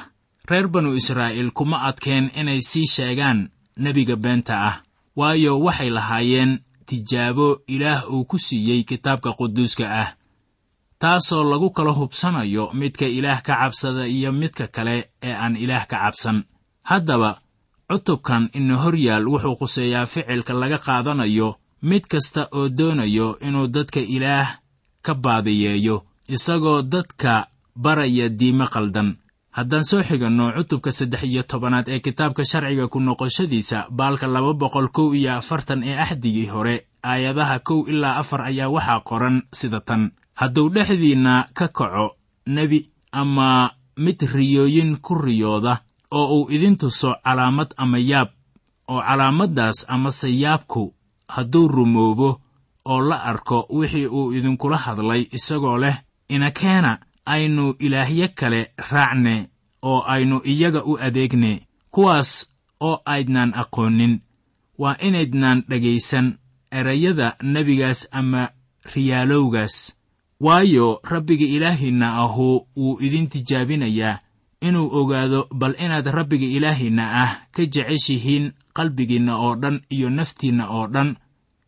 Reer 0.50 0.68
banu 0.68 0.95
israa'iil 0.95 1.50
kuma 1.52 1.83
adkeen 1.88 2.30
inay 2.40 2.61
sii 2.62 2.87
sheegaan 2.87 3.50
nebiga 3.76 4.16
beenta 4.16 4.54
ah 4.68 4.76
waayo 5.16 5.61
waxay 5.61 5.90
lahaayeen 5.90 6.59
tijaabo 6.87 7.61
ilaah 7.66 8.09
uu 8.12 8.25
ku 8.25 8.38
siiyey 8.38 8.83
kitaabka 8.85 9.33
quduuska 9.38 9.87
ah. 10.02 10.09
Taasoo 10.99 11.45
lagu 11.45 11.71
kala 11.71 11.92
hubsanayo 11.92 12.71
midka 12.75 13.07
ilaah 13.07 13.42
ka 13.42 13.54
cabsada 13.61 14.07
iyo 14.07 14.33
midka 14.33 14.66
kale 14.66 15.11
ee 15.23 15.35
aan 15.35 15.57
ilaah 15.57 15.87
ka 15.87 15.97
cabsan. 16.02 16.42
Haddaba 16.83 17.40
cutubkan 17.90 18.50
ina 18.52 18.76
hor 18.83 18.97
yaal 18.97 19.28
wuxuu 19.28 19.57
quseeyaa 19.61 20.07
ficilka 20.07 20.52
laga 20.52 20.78
qaadanayo 20.78 21.49
mid 21.83 22.04
kasta 22.11 22.49
oo 22.52 22.68
doonayo 22.68 23.38
inuu 23.47 23.66
dadka 23.68 24.00
ilaah 24.00 24.59
ka 25.02 25.14
baadiyeeyo 25.14 25.97
isagoo 26.28 26.83
dadka 26.83 27.47
baraya 27.82 28.28
diime 28.28 28.66
qaldan. 28.75 29.16
Haddaan 29.56 29.85
soo 29.85 30.02
xiganno 30.02 30.52
cutubka 30.56 30.90
saddex 30.92 31.23
iyo 31.25 31.42
tobanaad 31.42 31.88
ee 31.88 32.00
kitaabka 32.00 32.44
sharciga 32.44 32.88
ku 32.92 32.99
noqoshadiisa 33.00 33.87
baalka 33.90 34.26
laba 34.26 34.52
boqol 34.54 34.88
kow 34.97 35.14
iyo 35.14 35.30
afartan 35.40 35.82
ee 35.82 35.97
axdigii 36.04 36.47
hore 36.54 36.75
aayadaha 37.02 37.58
kow 37.68 37.80
ilaa 37.90 38.16
afar 38.23 38.40
ayaa 38.50 38.68
waxaa 38.68 39.00
qoran 39.08 39.37
sida 39.52 39.80
tan. 39.80 40.02
Hadduu 40.40 40.68
dhexdiinna 40.75 41.49
ka 41.54 41.68
kaco 41.68 42.16
nebi 42.47 42.90
ama 43.12 43.70
mid 43.97 44.18
riyooyin 44.35 44.97
ku 45.00 45.14
riyooda 45.14 45.82
oo 46.11 46.26
uu 46.42 46.50
idin 46.50 46.76
tuso 46.76 47.14
calaamad 47.25 47.70
ama 47.76 47.99
yaab 47.99 48.28
oo 48.88 49.00
calaamaddaas 49.02 49.78
amase 49.88 50.28
yaabku 50.42 50.94
hadduu 51.28 51.68
rumoobo 51.68 52.40
oo 52.85 53.00
la 53.08 53.16
arko 53.30 53.66
wixii 53.70 54.06
uu 54.06 54.32
idinkula 54.32 54.76
hadlay 54.76 55.26
isagoo 55.32 55.78
leh 55.78 55.97
inakeena 56.28 56.99
aynu 57.35 57.75
ilaahyo 57.78 58.28
kale 58.35 58.61
raacne 58.90 59.35
oo 59.82 60.00
aynu 60.14 60.40
iyaga 60.44 60.80
u 60.85 60.99
adeegne 61.06 61.52
kuwaas 61.90 62.30
oo 62.80 62.97
aydnaan 63.04 63.52
aqoonin. 63.62 64.20
Waa 64.78 64.97
inaydnaan 65.06 65.62
dhegaysan 65.70 66.26
erayada 66.73 67.37
nebigaas 67.42 68.08
ama 68.12 68.42
riyaalowgaas. 68.94 69.76
Waayo 70.40 71.00
rabbiga 71.04 71.47
ilaahiinna 71.47 72.14
ahu 72.23 72.66
wuu 72.76 72.99
idin 73.00 73.26
tijaabinayaa 73.28 74.18
inuu 74.61 74.88
ogaado 75.00 75.49
bal 75.54 75.75
inaad 75.85 76.06
rabbiga 76.06 76.47
ilaahiinna 76.47 77.04
ah 77.23 77.32
ka 77.54 77.62
jeceshihiin 77.66 78.52
qalbigiinna 78.76 79.37
oo 79.37 79.54
dhan 79.62 79.80
iyo 79.90 80.11
naftiinna 80.11 80.64
oo 80.70 80.87
dhan 80.87 81.16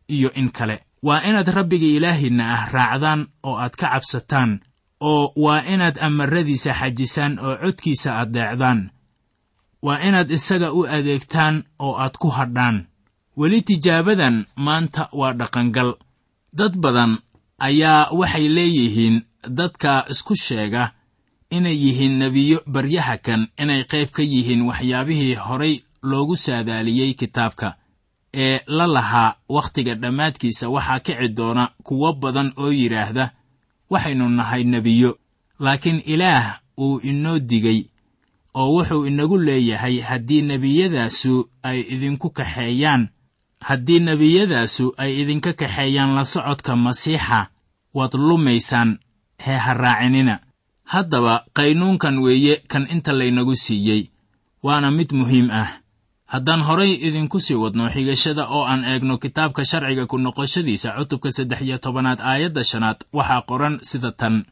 iyo 0.08 0.30
in 0.34 0.50
kale. 0.50 0.76
Waa 1.02 1.22
inaad 1.28 1.48
rabbiga 1.48 1.86
ilaahiinna 1.86 2.44
ah 2.54 2.62
raacdaan 2.72 3.26
oo 3.42 3.56
aad 3.58 3.74
ka 3.80 3.86
cabsataan 3.90 4.60
oo 5.00 5.32
waa 5.36 5.62
inaad 5.72 5.96
amaradiisa 6.00 6.72
xajisaan 6.80 7.38
oo 7.38 7.56
codkiisa 7.62 8.18
addeecdaan 8.18 8.90
waa 9.82 9.98
inaad 10.08 10.30
isaga 10.30 10.72
u 10.72 10.86
adeegtaan 10.96 11.64
oo 11.78 11.94
aad 11.96 12.14
ku 12.18 12.28
hadhaan. 12.28 12.86
Weli 13.36 13.62
tijaabadan 13.62 14.46
maanta 14.56 15.08
waa 15.12 15.32
dhaqangal. 15.32 15.94
Dad 16.52 16.74
badan 16.76 17.18
ayaa 17.58 18.08
waxay 18.12 18.48
leeyihiin 18.48 19.16
dadka 19.48 20.04
isku 20.10 20.34
sheega 20.36 20.92
inay 21.50 21.76
yihiin 21.84 22.18
nebiyo 22.18 22.58
baryaha 22.66 23.16
kan 23.18 23.48
inay 23.62 23.84
qayb 23.84 24.08
ka 24.16 24.22
yihiin 24.22 24.62
waxyaabihii 24.68 25.34
horay 25.34 25.74
loogu 26.02 26.36
saadaaliyey 26.36 27.14
kitaabka 27.14 27.74
ee 28.34 28.60
la 28.66 28.86
lahaa 28.86 29.34
wakhtiga 29.48 29.94
dhammaadkiisa. 29.94 30.68
Waxaa 30.68 31.00
kici 31.00 31.28
doona 31.28 31.68
kuwo 31.82 32.12
badan 32.12 32.52
oo 32.56 32.70
yidhaahda 32.72 33.30
waxaynu 33.90 34.28
nahay 34.28 34.64
nebiyo 34.64 35.18
laakiin 35.58 36.02
ilaah 36.06 36.60
uu 36.78 36.98
inoo 37.10 37.38
digay 37.38 37.84
oo 38.54 38.68
wuxuu 38.76 39.06
inagu 39.06 39.38
leeyahay 39.38 40.00
haddii 40.00 40.42
nebiyadaasu 40.42 41.48
ay 41.62 41.80
idinku 41.94 42.30
kaxeeyaan 42.30 43.08
haddii 43.60 43.98
nebiyadaasu 44.00 44.94
ay 44.96 45.20
idinka 45.22 45.52
kaxeeyaan 45.52 46.14
la 46.14 46.24
socodka 46.24 46.76
masiixa 46.76 47.46
waad 47.94 48.14
lumaysaan 48.14 48.98
hee 49.44 49.56
ha 49.58 49.74
raacinina. 49.74 50.38
Haddaba 50.84 51.44
qaynuunkan 51.54 52.18
weeye 52.18 52.56
kan 52.68 52.86
inta 52.90 53.12
laynagu 53.12 53.56
siiyey 53.56 54.02
waana 54.62 54.90
mid 54.90 55.12
muhiim 55.12 55.50
ah 55.50 55.79
haddaan 56.34 56.62
horay 56.68 56.92
idinku 57.08 57.38
sii 57.46 57.58
wadno 57.62 57.84
xigashada 57.94 58.44
oo 58.56 58.62
aan 58.70 58.84
eegno 58.92 59.14
kitaabka 59.22 59.62
sharciga 59.70 60.04
ku 60.10 60.16
noqoshadiisa 60.18 60.88
cutubka 60.98 61.28
saddex 61.36 61.60
iyo 61.66 61.78
tobanaad 61.84 62.20
aayadda 62.30 62.62
shanaad 62.70 62.98
waxaa 63.18 63.42
qoran 63.50 63.74
sida 63.82 64.10
tan. 64.20 64.44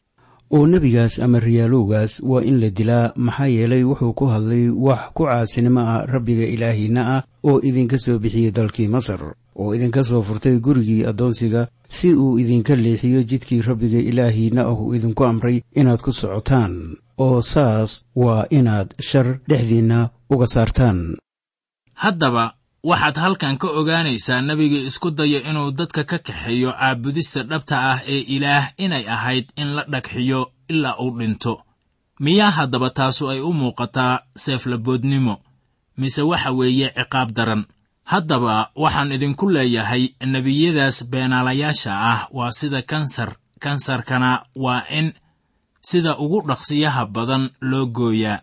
Oo 0.55 0.65
nebigaas 0.67 1.19
ama 1.25 1.39
riyaalowgaas 1.39 2.13
waa 2.29 2.41
in 2.49 2.57
la 2.61 2.69
dilaa 2.69 3.11
maxaa 3.15 3.47
yeelay 3.55 3.83
wuxuu 3.89 4.13
ku 4.19 4.25
hadlay 4.33 4.65
wax 4.69 5.01
ku 5.15 5.23
caasinimo 5.29 5.79
ah 5.93 6.05
rabbiga 6.13 6.45
ilaahiinna 6.55 7.01
ah 7.15 7.21
oo 7.49 7.61
idinka 7.69 7.97
soo 7.97 8.17
bixiyey 8.23 8.51
dalkii 8.51 8.87
masar 8.95 9.21
oo 9.61 9.69
idinka 9.75 10.03
soo 10.03 10.21
furtay 10.27 10.55
gurigii 10.65 11.05
addoonsiga 11.05 11.67
si 11.89 12.13
uu 12.13 12.39
idinka 12.41 12.75
leexiyo 12.75 13.23
jidkii 13.29 13.61
rabbiga 13.61 13.99
ilaahiinna 14.09 14.61
ah 14.65 14.73
uu 14.81 14.93
idinku 14.97 15.23
amray 15.25 15.61
inaad 15.79 16.01
ku 16.01 16.11
socotaan 16.13 16.73
oo 17.17 17.41
saas 17.41 17.91
waa 18.15 18.45
inaad 18.49 18.89
shar 18.99 19.27
dhexdiinna 19.49 20.09
uga 20.33 20.47
saartaan 20.47 20.99
haddaba 22.03 22.45
waxaad 22.89 23.15
halkan 23.23 23.55
ka 23.61 23.67
ogaanaysaa 23.79 24.41
nebiga 24.47 24.77
isku 24.89 25.09
daya 25.17 25.39
inuu 25.49 25.71
dadka 25.79 26.03
ka 26.11 26.17
kaxeeyo 26.27 26.71
caabudista 26.79 27.39
dhabta 27.49 27.75
ah 27.91 27.99
ee 28.13 28.21
ilaah 28.35 28.65
inay 28.85 29.05
ahayd 29.15 29.47
in 29.61 29.69
la 29.75 29.83
dhagxiyo 29.93 30.41
ilaa 30.73 30.95
uu 31.03 31.11
dhinto. 31.19 31.53
Miyaa 32.23 32.51
haddaba 32.57 32.89
taasu 32.97 33.23
ay 33.31 33.39
u 33.41 33.51
muuqataa 33.59 34.15
seeflaboodnimo 34.43 35.35
mise 36.01 36.21
waxa 36.31 36.51
weeye 36.59 36.87
ciqaab 36.97 37.29
daran? 37.37 37.63
Haddaba 38.11 38.55
waxaan 38.83 39.11
idinku 39.15 39.45
leeyahay 39.55 40.03
nebiyadaas 40.33 40.97
beenaalayaasha 41.11 41.91
ah 42.11 42.19
waa 42.37 42.51
sida 42.59 42.81
kansar 42.91 43.29
kansarkana 43.63 44.31
waa 44.63 44.83
in 44.99 45.07
sida 45.89 46.11
ugu 46.23 46.39
dhaqsiyaha 46.49 47.01
badan 47.15 47.43
loo 47.69 47.85
gooyaa 47.97 48.39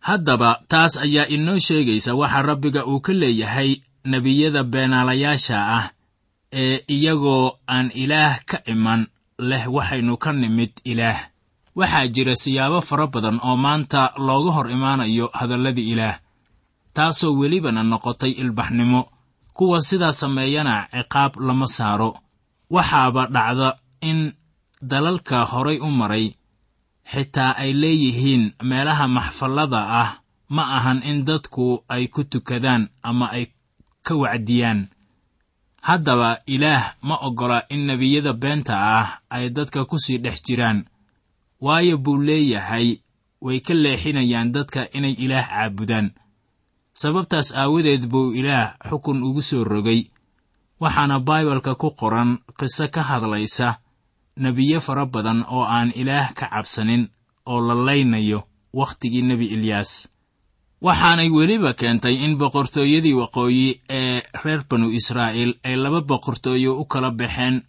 haddaba 0.00 0.50
taas 0.68 0.96
ayaa 0.96 1.26
inoo 1.34 1.58
sheegaysa 1.58 2.14
waxa 2.20 2.42
rabbiga 2.42 2.82
uu 2.86 3.00
ka 3.00 3.12
leeyahay 3.12 3.70
nebiyada 4.04 4.62
beenaalayaasha 4.72 5.56
ah 5.78 5.86
ee 6.62 6.76
iyagoo 6.96 7.46
aan 7.74 7.90
ilaah 8.02 8.34
ka 8.50 8.58
iman 8.72 9.00
leh 9.38 9.64
waxaynu 9.76 10.14
ka 10.22 10.30
nimid 10.32 10.72
ilaah. 10.84 11.20
Waxaa 11.78 12.06
jira 12.14 12.34
siyaabo 12.42 12.80
fara 12.88 13.06
badan 13.06 13.38
oo 13.48 13.56
maanta 13.64 14.12
looga 14.26 14.50
hor 14.56 14.68
imaanayo 14.76 15.26
hadalladii 15.38 15.88
ilaah 15.92 16.16
taasoo 16.96 17.32
welibana 17.40 17.82
noqotay 17.82 18.30
ilbaxnimo 18.42 19.00
kuwa 19.56 19.78
sidaa 19.88 20.12
sameeyana 20.12 20.74
ciqaab 20.92 21.32
lama 21.46 21.66
saaro. 21.76 22.10
Waxaaba 22.70 23.22
dhacda 23.34 23.68
in 24.00 24.32
dalalka 24.82 25.38
horay 25.50 25.78
u 25.78 25.88
maray 26.00 26.26
xitaa 27.12 27.52
ay 27.62 27.72
leeyihiin 27.82 28.44
meelaha 28.68 29.06
maxfallada 29.16 29.80
ah 30.02 30.10
ma 30.54 30.62
ahan 30.76 31.00
in 31.10 31.18
dadku 31.28 31.66
ay 31.94 32.04
ku 32.14 32.24
tukadaan 32.32 32.82
ama 33.02 33.26
ay 33.36 33.44
ka 34.06 34.14
wacdiyaan. 34.22 34.80
Haddaba 35.80 36.30
ilaah 36.46 36.84
ma 37.02 37.16
oggola 37.26 37.58
in 37.74 37.86
nebiyada 37.88 38.32
beenta 38.42 38.74
ah 38.98 39.08
ay 39.30 39.50
dadka 39.56 39.84
ku 39.90 39.96
sii 40.04 40.18
dhex 40.24 40.42
jiraan 40.46 40.78
waayo 41.60 41.96
buu 42.04 42.18
leeyahay 42.28 42.88
way 43.40 43.58
ka 43.66 43.74
leexinayaan 43.74 44.52
dadka 44.52 44.88
inay 44.96 45.14
ilaah 45.24 45.46
caabudaan. 45.48 46.08
Sababtaas 47.00 47.48
aawadeed 47.56 48.04
buu 48.12 48.32
ilaah 48.40 48.76
xukun 48.88 49.22
ugu 49.24 49.42
soo 49.42 49.64
rogay 49.64 50.00
waxaana 50.80 51.16
baibalka 51.20 51.74
ku 51.80 51.88
qoran 52.00 52.38
qiso 52.58 52.88
ka 52.94 53.02
hadlaysa 53.02 53.80
nebiyo 54.36 54.80
fara 54.80 55.06
badan 55.06 55.44
oo 55.48 55.62
aan 55.64 55.92
ilaah 55.94 56.32
ka 56.34 56.46
cabsanin 56.48 57.08
oo 57.46 57.60
la 57.60 57.74
laynayo 57.74 58.42
wakhtigii 58.74 59.22
nebi 59.22 59.46
ilyaas. 59.46 60.08
Waxaanay 60.82 61.28
weliba 61.30 61.72
keentay 61.74 62.14
in 62.24 62.36
boqortooyadii 62.38 63.12
waqooyi 63.20 63.80
ee 63.90 64.22
reer 64.44 64.62
banu 64.70 64.88
israa'iil 64.98 65.52
ay 65.64 65.76
laba 65.76 66.00
boqortooyo 66.00 66.78
u 66.80 66.84
kala 66.84 67.10
baxeen 67.10 67.62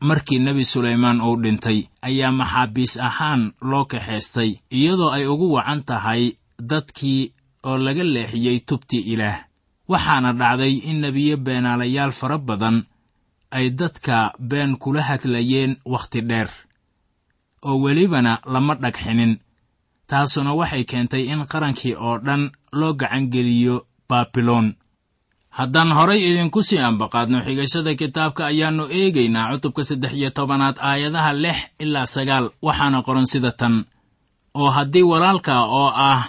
markii 0.00 0.38
nebi 0.38 0.64
sulaymaan 0.64 1.20
uu 1.20 1.36
dhintay. 1.42 1.78
Ayaa 2.02 2.32
maxaabiis 2.32 2.96
ahaan 2.98 3.52
loo 3.60 3.84
kaxaystay 3.84 4.50
iyadoo 4.70 5.10
ay 5.10 5.26
ugu 5.26 5.52
wacan 5.52 5.82
tahay 5.84 6.22
dadkii 6.70 7.32
oo 7.68 7.78
laga 7.78 8.04
leexiyey 8.04 8.60
tubtii 8.68 9.04
ilaah. 9.12 9.44
Waxaana 9.88 10.32
dhacday 10.32 10.74
in 10.90 11.00
nebiyo 11.00 11.36
beenaalayaal 11.36 12.12
fara 12.12 12.38
badan 12.38 12.84
ay 13.56 13.66
dadka 13.80 14.16
been 14.50 14.72
kula 14.82 15.02
hadlayeen 15.08 15.72
wakhti 15.92 16.20
dheer 16.30 16.48
oo 17.68 17.76
welibana 17.84 18.32
lama 18.52 18.74
dhagxinin 18.82 19.32
taasuna 20.10 20.52
waxay 20.60 20.84
keentay 20.90 21.22
in 21.32 21.40
qarankii 21.52 21.94
oo 22.06 22.16
dhan 22.26 22.42
loo 22.78 22.92
gacangeliyo 23.00 23.76
baabiloon. 24.08 24.68
Haddaan 25.58 25.90
horay 25.96 26.20
idinku 26.28 26.60
sii 26.68 26.78
ambaqaadno 26.88 27.38
xigashada 27.46 27.92
kitaabka 28.00 28.42
ayaannu 28.50 28.84
eegaynaa 28.98 29.50
cutubka 29.52 29.82
saddex 29.88 30.12
iyo 30.18 30.30
tobanaad 30.36 30.76
aayadaha 30.88 31.32
lix 31.44 31.58
ilaa 31.84 32.06
sagaal 32.14 32.46
waxaana 32.66 32.98
qoran 33.06 33.26
sida 33.32 33.52
tan. 33.60 33.74
Oo 34.60 34.70
haddii 34.76 35.02
walaalka 35.12 35.54
oo 35.80 35.88
ah 36.10 36.22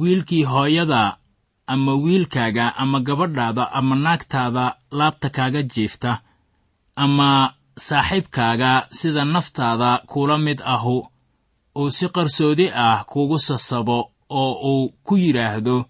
wiilkii 0.00 0.44
hooyada 0.52 1.02
ama 1.66 1.92
wiilkaaga 2.04 2.66
ama 2.82 2.98
gabadhaada 3.06 3.64
ama 3.78 3.94
naagtaada 4.04 4.64
laabta 4.98 5.28
kaaga 5.36 5.62
jiifta 5.72 6.10
ama 6.96 7.52
saaxiibkaaga 7.78 8.86
sida 8.90 9.24
naftaada 9.24 9.98
kula 10.06 10.38
mid 10.38 10.62
ahu 10.64 11.06
uu 11.78 11.90
si 11.90 12.08
qarsoodi 12.08 12.66
ah 12.74 13.04
kugu 13.04 13.38
sasabo 13.38 14.10
oo 14.30 14.52
uu 14.72 14.88
ku 15.06 15.16
yidhaahdo 15.16 15.84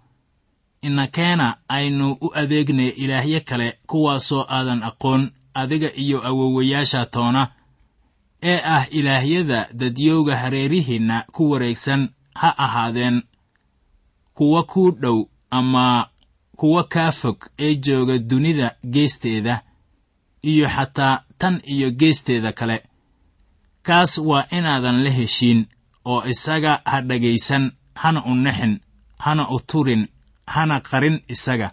inakeena 0.83 1.57
aynu 1.69 2.13
u 2.21 2.29
adeegnay 2.35 2.89
ilaahyo 2.89 3.41
kale 3.49 3.79
kuwaasoo 3.87 4.45
aadan 4.49 4.83
aqoon 4.83 5.31
adiga 5.55 5.91
iyo 6.03 6.19
awowayaasha 6.29 7.07
toona 7.07 7.43
ee 8.43 8.61
ah 8.65 8.85
ilaahyada 8.91 9.69
dadyowga 9.73 10.37
hareerihiinna 10.37 11.25
ku 11.33 11.51
wareegsan 11.51 12.09
ha 12.35 12.59
ahaadeen. 12.59 13.23
Kuwa 14.35 14.63
kuu 14.63 14.91
dhow 14.91 15.25
ama 15.51 16.09
kuwa 16.57 16.85
kaa 16.85 17.13
fog 17.13 17.39
ee 17.59 17.75
jooga 17.75 18.19
dunida 18.19 18.77
geesteeda 18.91 19.63
iyo 20.43 20.69
xataa 20.69 21.23
tan 21.39 21.61
iyo 21.65 21.91
geesteeda 21.91 22.53
kale. 22.53 22.83
Kaas 23.83 24.19
waa 24.19 24.45
inaadan 24.51 25.05
la 25.05 25.11
heshiin 25.11 25.67
oo 26.05 26.23
isaga 26.33 26.81
ha 26.85 27.01
dhegaysan 27.09 27.73
hana 27.95 28.21
u 28.25 28.35
nexin 28.35 28.81
hana 29.19 29.49
u 29.49 29.59
turin 29.61 30.09
hana 30.47 30.81
qarin 30.81 31.21
isaga. 31.29 31.69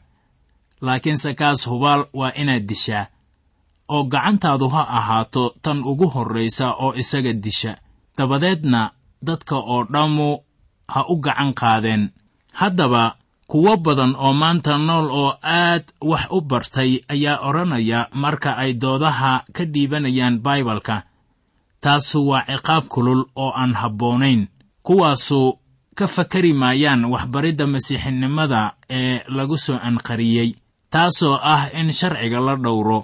Laakiinse 0.82 1.34
kaas 1.34 1.68
hubaal 1.68 2.06
waa 2.14 2.32
inaad 2.42 2.66
dishaa. 2.70 3.06
Oo 3.90 4.04
gacantaadu 4.04 4.68
ha 4.70 4.82
ahaato 4.98 5.56
tan 5.62 5.84
ugu 5.84 6.08
horraysa 6.14 6.74
oo 6.84 6.94
isaga 7.02 7.34
disha. 7.34 7.78
Dabadeedna 8.18 8.92
dadka 9.22 9.56
oo 9.56 9.84
dhammu 9.94 10.30
ha 10.94 11.06
u 11.10 11.16
gacan 11.26 11.54
qaadeen. 11.54 12.10
Haddaba 12.60 13.16
kuwo 13.48 13.78
badan 13.78 14.16
oo 14.18 14.34
maanta 14.34 14.78
nool 14.78 15.08
oo 15.22 15.32
aad 15.44 15.84
wax 16.02 16.24
u 16.32 16.42
bartay 16.42 16.92
ayaa 17.14 17.38
odhanaya 17.48 18.00
marka 18.24 18.52
ay 18.58 18.72
doodaha 18.74 19.34
ka 19.56 19.64
dhiibanayaan 19.74 20.40
baibalka 20.46 21.04
taasu 21.84 22.20
waa 22.30 22.46
ciqaab 22.50 22.84
kulul 22.94 23.22
oo 23.36 23.52
aan 23.62 23.74
habboonayn. 23.82 24.48
Kuwaasu 24.84 25.60
ka 25.96 26.08
fakari 26.08 26.54
maayaan 26.54 27.06
waxbaridda 27.14 27.68
masiixinimada 27.68 28.62
ee 28.90 29.22
lagu 29.36 29.58
soo 29.58 29.78
anqariyey 29.88 30.50
taasoo 30.94 31.36
ah 31.54 31.70
in 31.80 31.92
sharciga 31.92 32.40
la 32.40 32.56
dhowro 32.56 33.00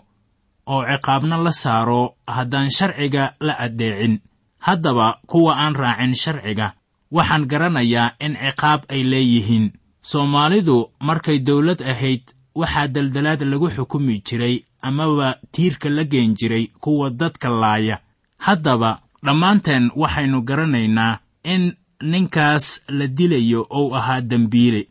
oo 0.73 0.81
ciqaabna 0.91 1.37
la 1.45 1.51
saaro 1.51 2.15
haddaan 2.27 2.69
sharciga 2.77 3.35
la 3.39 3.53
addeecin. 3.65 4.19
Haddaba 4.65 5.19
kuwa 5.27 5.55
aan 5.55 5.75
raacin 5.75 6.15
sharciga 6.15 6.73
waxaan 7.11 7.45
garanayaa 7.51 8.15
in 8.25 8.33
ciqaab 8.35 8.81
ay 8.93 9.01
leeyihiin 9.11 9.65
soomaalidu 10.01 10.91
markay 10.99 11.39
dawlad 11.39 11.81
ahayd 11.81 12.23
waxaa 12.55 12.87
daldalaad 12.87 13.41
lagu 13.43 13.69
xukumi 13.69 14.21
jiray 14.27 14.63
amaba 14.81 15.37
tiirka 15.51 15.89
la 15.89 16.03
geen 16.03 16.35
jiray 16.35 16.67
kuwa 16.79 17.09
dadka 17.09 17.49
laaya. 17.49 17.99
Haddaba 18.37 19.01
dhammaanteen 19.23 19.91
waxaynu 19.95 20.41
garanaynaa 20.41 21.19
in 21.43 21.73
ninkaas 22.01 22.81
la 22.87 23.07
dilayo 23.07 23.67
uu 23.71 23.95
ahaa 23.95 24.21
dembiile 24.21 24.87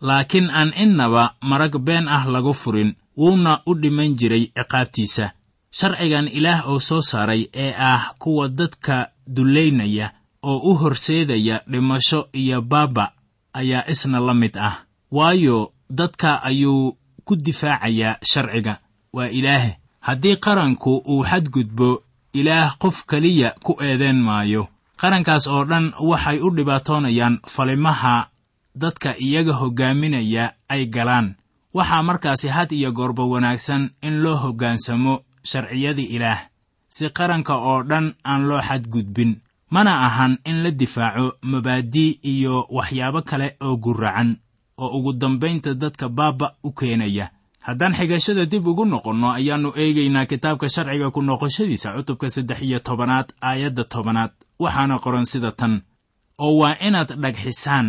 laakiin 0.00 0.50
aan 0.50 0.72
innaba 0.76 1.34
marag 1.42 1.78
been 1.78 2.08
ah 2.08 2.24
lagu 2.26 2.54
furin 2.54 2.94
wuuna 3.16 3.60
u 3.66 3.74
dhiman 3.74 4.14
jiray 4.16 4.44
ciqaabtiisa. 4.56 5.32
Sharcigan 5.70 6.28
ilaah 6.28 6.68
oo 6.68 6.78
soo 6.78 7.00
saaray 7.02 7.48
ee 7.54 7.74
ah 7.78 8.14
kuwa 8.18 8.48
dadka 8.48 9.10
dullaynaya 9.26 10.12
oo 10.42 10.58
u 10.70 10.74
horseedaya 10.74 11.62
dhimasho 11.70 12.28
iyo 12.32 12.62
baaba 12.62 13.12
ayaa 13.54 13.84
isna 13.88 14.20
la 14.20 14.34
mid 14.34 14.56
ah. 14.56 14.84
Waayo 15.10 15.72
dadka 15.90 16.42
ayuu 16.42 16.96
ku 17.24 17.36
difaacayaa 17.36 18.16
sharciga. 18.24 18.78
Waa 19.12 19.28
ilaahe 19.28 19.78
haddii 20.00 20.36
qaranku 20.36 21.02
uu 21.06 21.24
xadgudbo 21.24 22.02
ilaah 22.32 22.76
qof 22.78 23.04
keliya 23.06 23.54
ku 23.62 23.76
eedeen 23.82 24.22
maayo. 24.22 24.68
Qarankaas 24.96 25.46
oo 25.46 25.64
dhan 25.64 25.92
waxay 26.00 26.38
u 26.40 26.50
dhibaatoonayaan 26.56 27.40
falimaha 27.46 28.28
dadka 28.74 29.14
iyaga 29.18 29.52
hoggaaminaya 29.52 30.52
ay 30.68 30.86
galaan. 30.86 31.34
Waxaa 31.74 32.02
markaasi 32.02 32.48
had 32.48 32.72
iyo 32.72 32.92
goorba 32.92 33.24
wanaagsan 33.24 33.90
in 34.02 34.22
loo 34.22 34.36
hoggaansamo 34.36 35.24
sharciyadii 35.44 36.08
ilaah. 36.16 36.40
Si 36.88 37.08
qaranka 37.10 37.56
oo 37.56 37.82
dhan 37.82 38.14
aan 38.24 38.48
loo 38.48 38.60
xadgudbin 38.60 39.40
mana 39.74 39.92
ahan 40.06 40.32
in 40.50 40.56
la 40.64 40.70
difaaco 40.70 41.26
mabaadii 41.42 42.10
iyo 42.32 42.66
waxyaabo 42.76 43.20
kale 43.22 43.56
oo 43.66 43.76
guracan 43.76 44.30
oo 44.82 44.88
ugu 44.98 45.12
dambaynta 45.12 45.74
dadka 45.74 46.08
baaba 46.08 46.54
u 46.66 46.70
keenaya. 46.72 47.30
Haddaan 47.66 47.94
xigashada 47.98 48.44
dib 48.52 48.66
ugu 48.66 48.84
noqonno 48.84 49.28
ayaannu 49.38 49.70
eegaynaa 49.82 50.26
kitaabka 50.30 50.68
sharciga 50.74 51.10
ku 51.14 51.20
noqoshadiisa 51.22 51.88
cutubka 51.96 52.30
saddex 52.30 52.60
iyo 52.62 52.78
tobanaad 52.78 53.28
aayadda 53.48 53.84
tobanaad. 53.84 54.32
Waxaana 54.58 54.98
qoran 55.04 55.24
sida 55.32 55.52
tan 55.52 55.82
oo 56.38 56.56
waa 56.60 56.76
inaad 56.86 57.10
dhagxisaan 57.22 57.88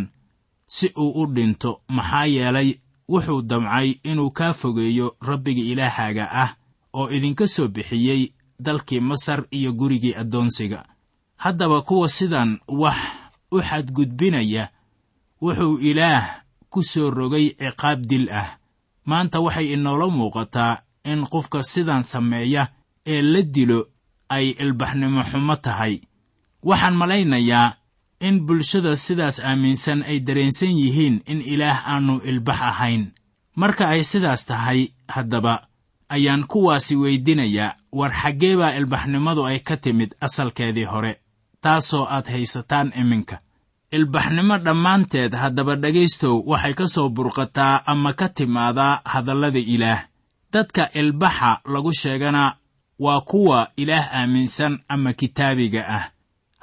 si 0.76 0.88
uu 0.98 1.12
u 1.22 1.26
dhinto 1.36 1.82
maxaa 1.88 2.26
yeelay 2.26 2.69
wuxuu 3.10 3.41
damcay 3.41 3.89
inuu 4.04 4.32
kaa 4.32 4.54
fogeeyo 4.54 5.15
rabbiga 5.22 5.62
ilaahaaga 5.72 6.26
ah 6.43 6.50
oo 6.93 7.10
idinka 7.10 7.48
soo 7.48 7.67
bixiyey 7.67 8.22
dalkii 8.60 9.00
masar 9.00 9.43
iyo 9.52 9.74
gurigii 9.74 10.15
addoonsiga 10.22 10.86
haddaba 11.43 11.82
kuwa 11.82 12.10
sidan 12.10 12.60
wax 12.67 12.97
u 13.51 13.58
xadgudbinaya 13.62 14.69
wuxuu 15.41 15.77
ilaah 15.89 16.23
ku 16.71 16.79
soo 16.84 17.10
rogay 17.12 17.45
ciqaab 17.60 17.99
dil 18.10 18.25
ah. 18.32 18.49
Maanta 19.06 19.39
waxay 19.45 19.73
inoola 19.75 20.08
muuqataa 20.08 20.82
in 21.12 21.27
qofka 21.27 21.63
sidan 21.63 22.03
sameeya 22.03 22.63
ee 23.06 23.21
la 23.21 23.41
dilo 23.41 23.79
ay 24.29 24.56
ilbaxnimo 24.63 25.21
xumo 25.29 25.56
tahay. 25.56 25.95
Waxaan 26.63 26.95
malaynayaa 27.01 27.75
in 28.27 28.36
bulshada 28.47 28.95
sidaas 28.95 29.39
aaminsan 29.39 29.99
ay 30.10 30.19
dareensan 30.27 30.71
yihiin 30.82 31.21
in 31.32 31.39
ilaah 31.53 31.79
aannu 31.91 32.15
ilbax 32.29 32.60
ahayn. 32.71 33.03
Marka 33.56 33.84
ay 33.93 34.03
sidaas 34.03 34.45
tahay 34.45 34.79
haddaba 35.08 35.67
ayaan 36.10 36.47
kuwaasi 36.47 36.95
weydinayaa 36.95 37.75
war 37.91 38.12
xaggee 38.21 38.56
baa 38.58 38.75
ilbaxnimadu 38.79 39.45
ay 39.45 39.60
ka 39.60 39.75
timid 39.77 40.15
asalkeedii 40.21 40.88
hore 40.93 41.19
taasoo 41.63 42.06
aad 42.15 42.28
haysataan 42.34 42.91
iminka. 43.02 43.38
Ilbaxnimo 43.97 44.58
dhammaanteed 44.65 45.34
haddaba 45.41 45.76
dhegaystow 45.84 46.36
waxay 46.52 46.73
ka 46.80 46.86
soo 46.95 47.10
burqataa 47.15 47.76
ama 47.91 48.12
ka 48.19 48.28
timaadaa 48.38 49.02
hadallada 49.12 49.60
ilaah. 49.73 50.02
Dadka 50.54 50.84
ilbaxa 51.02 51.52
lagu 51.73 51.91
sheegana 52.02 52.43
waa 52.99 53.21
kuwa 53.21 53.60
ilaah 53.82 54.06
aaminsan 54.19 54.73
ama 54.93 55.13
kitaabiga 55.13 55.82
ah. 55.97 56.06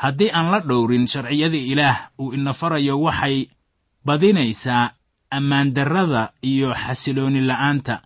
Haddii 0.02 0.30
aan 0.32 0.50
la 0.52 0.60
dhowrin 0.60 1.06
sharciyada 1.06 1.56
ilaah 1.72 1.96
uu 2.18 2.32
ina 2.36 2.52
farayo 2.52 3.00
waxay 3.02 3.46
badinaysaa 4.04 4.90
ammaandarrada 5.30 6.32
iyo 6.42 6.74
xasiloonni 6.74 7.40
la'aanta. 7.40 8.02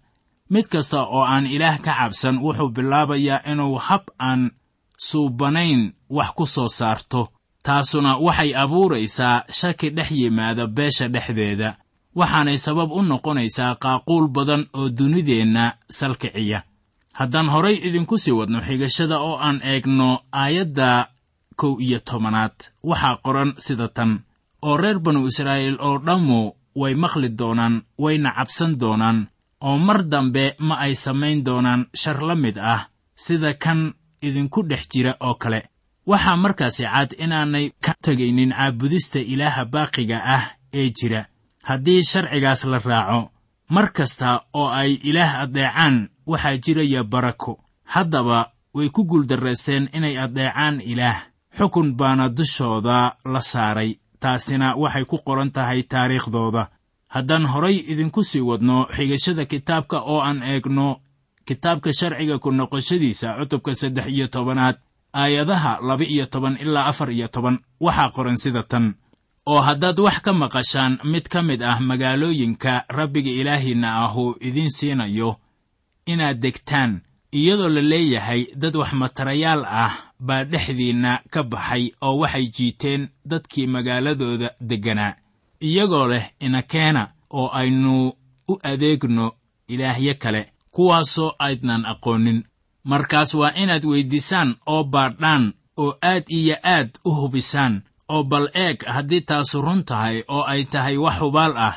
Mid 0.50 0.66
kasta 0.72 1.00
oo 1.06 1.22
aan 1.24 1.46
ilaah 1.46 1.78
ka 1.84 1.92
cabsan 1.98 2.36
wuxuu 2.44 2.68
bilaabayaa 2.76 3.44
inuu 3.52 3.78
hab 3.86 4.04
aan 4.18 4.50
suubanayn 5.08 5.82
wax 6.16 6.30
ku 6.36 6.44
soo 6.54 6.68
saarto 6.78 7.22
taasuna 7.66 8.10
waxay 8.26 8.50
abuuraysaa 8.62 9.44
shaki 9.58 9.88
dhex 9.96 10.10
yimaada 10.20 10.64
beesha 10.76 11.06
dhexdeeda 11.14 11.68
waxaanay 12.18 12.58
sabab 12.66 12.90
u 12.98 13.00
noqonaysaa 13.10 13.74
qaaquul 13.84 14.26
badan 14.36 14.62
oo 14.78 14.88
dunideenna 14.98 15.64
salkiciya. 15.98 16.60
Haddaan 17.18 17.48
horay 17.54 17.76
idinku 17.86 18.18
sii 18.22 18.36
wadno 18.38 18.58
xigashada 18.66 19.16
oo 19.28 19.36
aan 19.46 19.58
eegno 19.72 20.08
aayadda 20.42 20.88
kow 21.60 21.72
iyo 21.86 21.98
tobanaad 22.08 22.56
waxaa 22.90 23.16
qoran 23.24 23.50
sida 23.64 23.88
tan 23.96 24.10
oo 24.66 24.76
reer 24.82 24.98
banu 25.04 25.20
israa'iil 25.30 25.76
oo 25.86 25.96
dhammu 26.06 26.40
way 26.80 26.94
maqli 27.02 27.28
doonaan 27.40 27.74
wayna 28.02 28.30
cabsan 28.38 28.72
doonaan 28.82 29.18
oo 29.66 29.76
mar 29.86 30.00
dambe 30.12 30.44
ma 30.66 30.74
ay 30.84 30.94
samayn 31.04 31.38
doonaan 31.46 31.82
shar 32.02 32.18
la 32.28 32.34
mid 32.34 32.56
ah. 32.58 32.82
Sida 33.24 33.50
kan 33.64 33.80
idinku 34.28 34.62
dhex 34.62 34.88
jira 34.92 35.12
oo 35.20 35.34
kale. 35.34 35.60
Waxaa 36.06 36.36
markaasi 36.36 36.82
cad 36.92 37.10
inaanay 37.24 37.70
ka 37.84 37.92
tegaynin 38.04 38.52
caabudista 38.52 39.18
ilaaha 39.18 39.64
baaqiga 39.64 40.18
ah 40.36 40.44
ee 40.72 40.90
jira. 40.98 41.26
Haddii 41.68 42.02
sharcigaas 42.10 42.64
la 42.64 42.78
raaco 42.78 43.30
mar 43.70 43.92
kasta 43.92 44.40
oo 44.52 44.68
ay 44.68 44.92
ilaah 45.10 45.40
addeecaan 45.42 46.08
waxaa 46.26 46.56
jiraya 46.64 47.02
barako. 47.04 47.52
Haddaba 47.84 48.50
way 48.74 48.88
ku 48.90 49.04
guuldarraysteen 49.04 49.88
inay 49.96 50.18
addeecaan 50.18 50.80
ilaah. 50.80 51.18
Xukun 51.58 51.94
baana 51.98 52.28
dushooda 52.28 53.16
la 53.24 53.40
saaray. 53.40 53.96
Taasina 54.20 54.74
waxay 54.76 55.04
ku 55.04 55.16
qoran 55.26 55.50
tahay 55.50 55.82
taariikhdooda. 55.82 56.68
Haddaan 57.14 57.46
horay 57.46 57.76
idinku 57.92 58.22
sii 58.24 58.40
wadno 58.40 58.86
xigashada 58.96 59.44
kitaabka 59.44 59.98
oo 60.02 60.20
aan 60.20 60.42
eegno 60.42 61.00
kitaabka 61.46 61.92
sharciga 61.92 62.38
ku 62.38 62.50
noqoshadiisa 62.52 63.36
cutubka 63.38 63.74
saddex 63.74 64.06
iyo 64.08 64.26
tobanaad 64.28 64.76
aayadaha 65.14 65.78
laba 65.88 66.04
iyo 66.04 66.26
toban 66.26 66.56
ilaa 66.60 66.86
afar 66.90 67.10
iyo 67.12 67.28
toban 67.28 67.58
waxaa 67.80 68.10
qoran 68.10 68.36
sida 68.36 68.62
tan. 68.62 68.94
Oo 69.46 69.60
haddaad 69.60 69.98
wax 70.00 70.20
ka 70.24 70.32
maqashaan 70.32 70.98
mid 71.04 71.28
ka 71.28 71.42
mid 71.42 71.62
ah 71.62 71.80
magaalooyinka 71.80 72.84
rabbiga 72.88 73.30
ilaahiinna 73.30 73.88
ah 74.04 74.16
uu 74.16 74.36
idiin 74.40 74.70
siinayo 74.70 75.36
inaad 76.06 76.40
degtaan 76.40 77.00
iyadoo 77.32 77.68
la 77.68 77.82
leeyahay 77.82 78.46
dad 78.56 78.76
wax 78.76 78.92
matarayaal 78.92 79.64
ah 79.68 79.92
baa 80.20 80.44
dhexdiinna 80.44 81.20
ka 81.30 81.42
baxay 81.42 81.92
oo 82.00 82.18
waxay 82.18 82.46
jiiteen 82.56 83.08
dadkii 83.30 83.66
magaaladooda 83.66 84.48
degganaa 84.60 85.12
iyagoo 85.60 86.06
leh 86.08 86.24
inakeena 86.40 87.02
oo 87.30 87.48
aynu 87.52 88.12
u 88.48 88.54
adeegno 88.62 89.32
ilaahyo 89.68 90.14
kale 90.18 90.42
kuwaasoo 90.74 91.30
aydnan 91.38 91.82
aqoonin. 91.92 92.40
Markaas 92.90 93.34
waa 93.34 93.52
inaad 93.62 93.84
weyddiisaan 93.90 94.50
oo 94.66 94.84
baadhaan 94.84 95.44
oo 95.76 95.92
aad 96.10 96.24
iyo 96.38 96.56
aad 96.74 96.90
u 97.04 97.10
hubisaan 97.18 97.82
oo 98.08 98.22
bal 98.24 98.46
eeg 98.54 98.78
haddii 98.94 99.20
taasu 99.28 99.62
run 99.62 99.84
tahay 99.84 100.22
oo 100.28 100.42
ay 100.52 100.64
tahay 100.64 100.96
wax 101.04 101.16
hubaal 101.20 101.54
ah. 101.56 101.74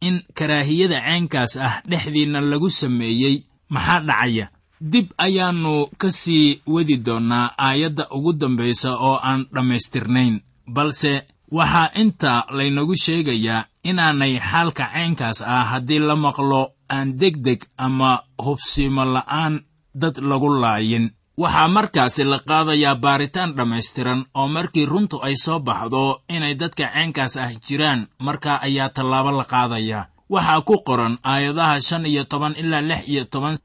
In 0.00 0.16
karaahiyada 0.34 1.00
caynkaas 1.00 1.56
ah 1.56 1.74
dhexdiinna 1.90 2.40
lagu 2.40 2.70
sameeyey 2.70 3.36
maxaa 3.68 4.00
dhacaya? 4.08 4.46
Dib 4.92 5.06
ayaannu 5.18 5.74
ka 6.00 6.10
sii 6.12 6.60
wadi 6.66 6.96
doonnaa 7.06 7.50
aayadda 7.58 8.04
ugu 8.10 8.32
dambaysa 8.32 8.90
oo 8.98 9.16
aan 9.22 9.46
dhammaystirnayn. 9.54 10.40
Balse 10.74 11.12
waxaa 11.52 11.90
inta 11.94 12.44
laynagu 12.56 12.94
sheegayaa 13.04 13.64
inaanay 13.84 14.34
xaalka 14.50 14.84
caynkaas 14.92 15.42
ah 15.42 15.64
haddii 15.70 15.98
la 15.98 16.16
maqlo 16.16 16.62
aan 16.88 17.16
deg 17.20 17.36
deg 17.46 17.60
ama 17.76 18.10
hubsiimo 18.44 19.04
la'aan 19.04 19.54
dad 19.94 20.16
lagu 20.18 20.48
laayin. 20.62 21.10
Waxaa 21.36 21.68
markaasi 21.68 22.24
la 22.24 22.38
qaadayaa 22.48 22.94
baaritaan 23.04 23.54
dhammaystiran 23.56 24.20
oo 24.34 24.48
markii 24.48 24.86
runtu 24.92 25.16
ay 25.26 25.36
soo 25.36 25.58
baxdo 25.60 26.22
inay 26.34 26.54
dadka 26.60 26.86
caynkaas 26.94 27.36
ah 27.36 27.52
jiraan 27.66 28.08
markaa 28.26 28.58
ayaa 28.66 28.88
tallaabo 28.96 29.30
la 29.38 29.44
qaadayaa 29.44 30.08
waxaa 30.32 30.60
ku 30.68 30.74
qoran 30.86 31.18
aayadaha 31.22 31.80
shan 31.80 32.06
iyo 32.06 32.24
toban 32.24 32.54
ilaa 32.62 32.80
lix 32.90 33.02
iyo 33.12 33.24
toban 33.24 33.56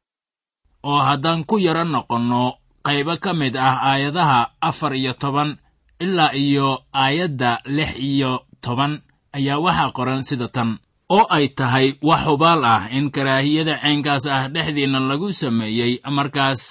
oo 0.90 1.00
haddaan 1.08 1.44
ku 1.48 1.56
yaro 1.58 1.84
noqonno 1.84 2.42
qaybo 2.86 3.16
ka 3.24 3.32
mid 3.40 3.56
ah 3.56 3.76
aayadaha 3.90 4.40
afar 4.60 4.92
iyo 4.94 5.12
toban 5.22 5.56
ilaa 6.04 6.32
iyo 6.44 6.84
aayadda 6.92 7.50
lix 7.76 7.90
iyo 7.96 8.44
toban 8.64 8.92
ayaa 9.32 9.58
waxaa 9.64 9.90
qoran 9.96 10.22
sida 10.28 10.48
tan 10.48 10.70
oo 11.16 11.24
ay 11.36 11.46
tahay 11.58 11.88
wax 12.08 12.22
hubaal 12.28 12.62
ah 12.74 12.82
in 12.96 13.06
karaahiyada 13.14 13.74
caynkaas 13.82 14.24
ah 14.36 14.48
dhexdiinna 14.54 15.00
lagu 15.10 15.28
sameeyey. 15.32 15.92
Markaas 16.16 16.62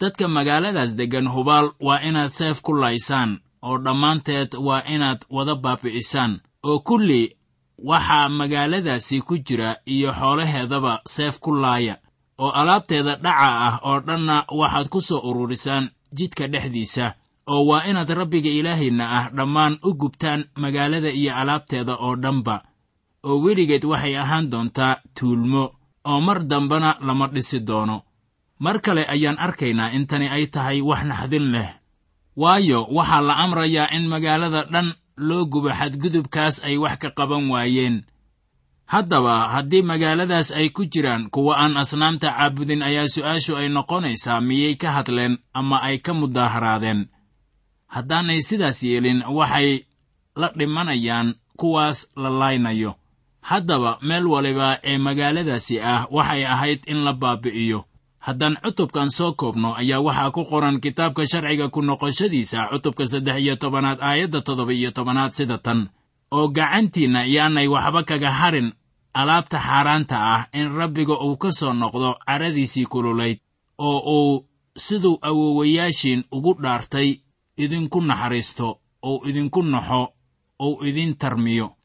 dadka 0.00 0.28
magaaladaas 0.36 0.90
deggan 0.98 1.28
hubaal 1.34 1.66
waa 1.86 2.00
inaad 2.08 2.30
seef 2.38 2.56
ku 2.66 2.72
laysaan 2.82 3.30
oo 3.66 3.76
dhammaanteed 3.84 4.50
waa 4.66 4.82
inaad 4.94 5.20
wada 5.36 5.54
baabi'isaan. 5.64 6.32
Oo 6.68 6.78
kulli 6.88 7.22
waxaa 7.90 8.28
magaaladaasi 8.38 9.16
ku 9.28 9.34
jira 9.46 9.70
iyo 9.94 10.10
xoolaheedaba 10.20 10.92
seef 11.14 11.34
ku 11.44 11.50
laaya 11.62 11.94
oo 12.38 12.50
alaabteeda 12.60 13.16
dhaca 13.24 13.48
ah 13.68 13.74
oo 13.88 14.00
dhanna 14.06 14.36
waxaad 14.60 14.88
ku 14.88 15.00
soo 15.08 15.20
ururisaan 15.28 15.90
jidka 16.16 16.44
dhexdiisa 16.52 17.06
oo 17.52 17.62
waa 17.68 17.84
inaad 17.90 18.08
rabbiga 18.20 18.50
ilaahiinna 18.50 19.04
ah 19.18 19.24
dhammaan 19.36 19.74
u 19.84 19.90
gubtaan 20.00 20.40
magaalada 20.62 21.10
iyo 21.20 21.32
alaabteeda 21.40 21.94
oo 22.06 22.16
dhanba 22.16 22.56
oo 23.28 23.36
weligeed 23.44 23.84
waxay 23.92 24.14
ahaan 24.22 24.46
doontaa 24.52 24.94
tuulmo 25.16 25.64
oo 26.10 26.20
mar 26.26 26.38
dambena 26.50 26.90
lama 27.06 27.26
dhisi 27.34 27.58
doono. 27.68 27.96
Mar 28.64 28.76
kale 28.84 29.02
ayaan 29.14 29.38
arkaynaa 29.46 29.90
in 29.96 30.04
tani 30.10 30.26
ay 30.36 30.44
tahay 30.54 30.78
wax 30.88 31.02
naxdin 31.10 31.46
leh. 31.54 31.70
Waayo 32.40 32.78
waxaa 32.96 33.20
la 33.28 33.34
amrayaa 33.44 33.88
in 33.96 34.04
magaalada 34.12 34.62
dhan 34.72 34.88
loo 35.28 35.44
gubo 35.52 35.70
xadgudubkaas 35.78 36.56
ay 36.68 36.76
wax 36.82 36.96
ka 37.02 37.08
qaban 37.18 37.44
waayeen. 37.52 37.96
Haddaba 38.92 39.34
haddii 39.54 39.82
magaaladaas 39.90 40.48
ay 40.58 40.68
ku 40.76 40.82
jiraan 40.92 41.24
kuwa 41.34 41.52
aan 41.62 41.74
asnaamta 41.82 42.28
caabudin 42.36 42.82
ayaa 42.88 43.08
su'aashu 43.14 43.52
ay 43.60 43.68
noqonaysaa 43.76 44.40
miyay 44.48 44.74
ka 44.82 44.88
hadleen 44.96 45.34
ama 45.58 45.76
ay 45.88 45.96
ka 46.04 46.12
mudaaharaadeen 46.20 47.00
haddaanay 47.94 48.40
sidaas 48.48 48.78
yeelin 48.88 49.20
waxay 49.38 49.70
la 50.40 50.48
dhimanayaan 50.58 51.28
kuwaas 51.60 51.98
la 52.22 52.30
laynayo 52.40 52.92
haddaba 53.50 53.98
meel 54.08 54.26
waliba 54.26 54.68
ee 54.90 54.98
magaaladaasi 54.98 55.80
ah 55.80 56.06
waxay 56.10 56.44
ahayd 56.46 56.80
in 56.92 57.04
la 57.06 57.12
baabi'iyo. 57.12 57.84
Haddaan 58.26 58.56
cutubkan 58.64 59.10
soo 59.10 59.32
koobno 59.40 59.74
ayaa 59.80 60.00
waxaa 60.06 60.30
ku 60.34 60.42
qoran 60.50 60.80
kitaabka 60.80 61.22
sharciga 61.30 61.68
ku 61.74 61.80
noqoshadiisa 61.82 62.68
cutubka 62.72 63.06
saddex 63.06 63.38
iyo 63.42 63.54
tobanaad 63.56 63.98
aayadda 64.02 64.40
toddoba 64.46 64.72
iyo 64.72 64.90
tobanaad 64.90 65.30
sida 65.32 65.58
tan. 65.58 65.88
Oo 66.34 66.48
gacantiinna 66.48 67.24
yaanay 67.34 67.68
waxba 67.74 68.02
kaga 68.02 68.30
harin 68.40 68.72
alaabta 69.14 69.58
xaaraanta 69.68 70.16
ah 70.34 70.42
in 70.52 70.68
rabbiga 70.78 71.14
uu 71.26 71.36
ka 71.36 71.50
soo 71.52 71.72
noqdo 71.72 72.18
caradiisii 72.26 72.86
kululayd 72.92 73.38
oo 73.78 73.98
uu 74.16 74.44
siduu 74.76 75.18
awowayaashiin 75.22 76.24
ugu 76.32 76.52
dhaartay 76.62 77.08
idinku 77.56 78.00
naxariisto 78.00 78.68
ou 79.02 79.22
idinku 79.28 79.62
naxo 79.62 80.02
ou 80.58 80.72
idin 80.88 81.14
tarmiyo 81.16 81.75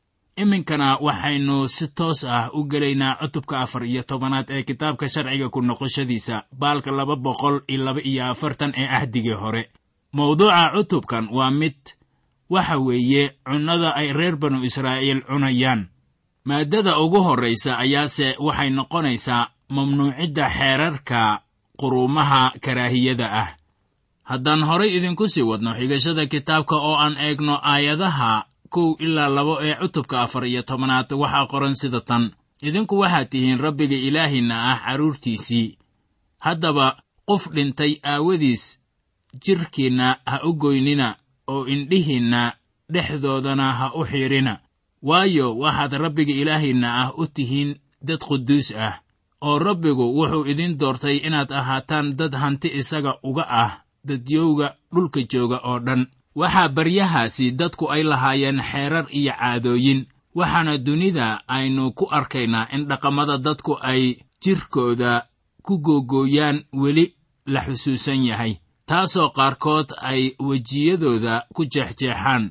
iminkana 0.41 0.88
waxaynu 1.06 1.58
si 1.75 1.88
toos 1.97 2.23
ah 2.23 2.49
u 2.58 2.65
gelaynaa 2.71 3.15
cutubka 3.21 3.56
afar 3.63 3.84
iyo 3.91 4.04
tobanaad 4.04 4.47
ee 4.56 4.63
kitaabka 4.63 5.06
sharciga 5.13 5.49
ku 5.54 5.60
noqoshadiisa 5.62 6.36
baalka 6.62 6.91
laba 6.91 7.15
boqol 7.15 7.62
iyo 7.71 7.84
laba 7.86 8.01
iyo 8.10 8.23
afartan 8.32 8.71
ee 8.82 8.88
ahdigii 8.97 9.38
hore. 9.41 9.63
Mawduuca 10.13 10.71
cutubkan 10.75 11.25
waa 11.32 11.51
mid 11.51 11.77
waxa 12.49 12.77
weeye 12.77 13.23
cunnada 13.47 13.89
ay 13.95 14.13
reer 14.13 14.36
banu 14.41 14.63
israa'iil 14.69 15.21
cunayaan. 15.30 15.88
Maaddada 16.45 16.97
ugu 16.99 17.19
horraysa 17.27 17.77
ayaase 17.84 18.36
waxay 18.39 18.69
noqonaysaa 18.69 19.49
mamnuucidda 19.75 20.45
xeerarka 20.58 21.21
quruumaha 21.80 22.51
karaahiyada 22.62 23.27
ah. 23.41 23.49
Haddaan 24.23 24.63
horay 24.63 24.89
idinku 24.97 25.27
sii 25.27 25.41
wadno 25.49 25.71
xigashada 25.80 26.25
kitaabka 26.25 26.75
oo 26.75 26.95
aan 27.04 27.15
eegno 27.17 27.56
aayadaha 27.71 28.45
kow 28.73 28.89
ilaa 29.05 29.29
labo 29.36 29.53
ee 29.67 29.75
cutubka 29.81 30.15
afar 30.25 30.43
iyo 30.51 30.62
tobanaad 30.69 31.10
waxaa 31.21 31.45
qoran 31.51 31.75
sida 31.81 32.01
tan. 32.10 32.23
Idinku 32.67 32.95
waxaad 33.01 33.27
tihiin 33.31 33.60
rabbiga 33.65 33.95
ilaahinna 34.07 34.55
ah 34.71 34.77
carruurtiisii 34.86 35.67
haddaba 36.45 36.86
qof 37.29 37.43
dhintay 37.55 37.91
aawadiis 38.12 38.63
jidhkiinna 39.45 40.07
ha 40.25 40.36
u 40.47 40.53
goynina 40.63 41.07
oo 41.53 41.65
indhihiinna 41.73 42.41
dhexdoodana 42.93 43.67
ha 43.79 43.86
u 43.99 44.05
xiidhina 44.12 44.53
waayo 45.10 45.47
waxaad 45.63 45.91
rabbiga 46.03 46.34
ilaahinna 46.41 46.88
ah 47.01 47.10
u 47.21 47.23
tihiin 47.36 47.71
dad 48.07 48.19
quduus 48.29 48.67
ah 48.88 48.95
oo 49.47 49.60
rabbigu 49.60 50.05
wuxuu 50.17 50.45
idin 50.51 50.77
doortay 50.79 51.17
inaad 51.27 51.51
ahaataan 51.60 52.07
dad 52.19 52.34
hanti 52.41 52.67
isaga 52.79 53.12
uga 53.29 53.43
ah 53.63 53.71
dadyowga 54.07 54.67
dhulka 54.93 55.19
jooga 55.31 55.57
oo 55.69 55.79
dhan 55.79 56.01
waxaa 56.36 56.70
baryahaasi 56.76 57.52
dadku 57.52 57.91
ay 57.91 58.04
lahaayeen 58.04 58.60
xeerar 58.72 59.06
iyo 59.12 59.34
caadooyin. 59.39 60.06
Waxaana 60.36 60.78
dunida 60.78 61.41
aynu 61.48 61.91
ku 61.91 62.06
arkaynaa 62.17 62.67
in 62.76 62.88
dhaqamada 62.89 63.38
dadku 63.38 63.74
ay 63.82 64.15
jidhkooda 64.44 65.28
ku 65.65 65.78
googooyaan 65.86 66.63
weli 66.74 67.06
la 67.46 67.60
xusuusan 67.65 68.24
yahay 68.26 68.54
taasoo 68.86 69.30
qaarkood 69.30 69.88
ay 70.02 70.22
wejiyadooda 70.39 71.34
ku 71.56 71.65
jeexjeexaan. 71.65 72.44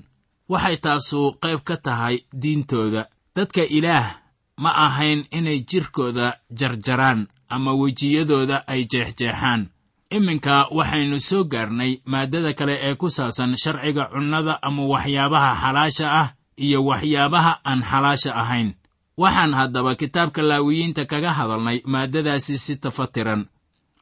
Waxay 0.49 0.77
taasu 0.77 1.21
qayb 1.43 1.61
ka 1.69 1.77
tahay 1.77 2.16
diintooda. 2.43 3.03
Dadka 3.37 3.62
ilaah 3.64 4.07
ma 4.62 4.71
ahayn 4.87 5.25
inay 5.31 5.61
jidhkooda 5.71 6.27
jarjaraan 6.59 7.21
ama 7.49 7.73
wejiyadooda 7.75 8.57
ay 8.73 8.85
jeexjeexaan 8.93 9.62
iminka 10.11 10.66
waxaynu 10.70 11.20
soo 11.20 11.44
gaarnay 11.44 11.92
maaddada 12.05 12.53
kale 12.59 12.75
ee 12.83 12.94
ku 12.94 13.11
saabsan 13.11 13.57
sharciga 13.57 14.05
cunnada 14.12 14.59
ama 14.62 14.83
waxyaabaha 14.92 15.51
xalaasha 15.62 16.07
ah 16.23 16.29
iyo 16.57 16.85
waxyaabaha 16.85 17.53
aan 17.64 17.83
xalaasha 17.90 18.35
ahayn. 18.42 18.75
Waxaan 19.16 19.53
haddaba 19.55 19.94
kitaabka 19.94 20.42
laawiyiinta 20.42 21.05
kaga 21.05 21.33
hadalnay 21.33 21.79
maaddadaasi 21.92 22.59
si 22.59 22.77
tafatiran. 22.77 23.46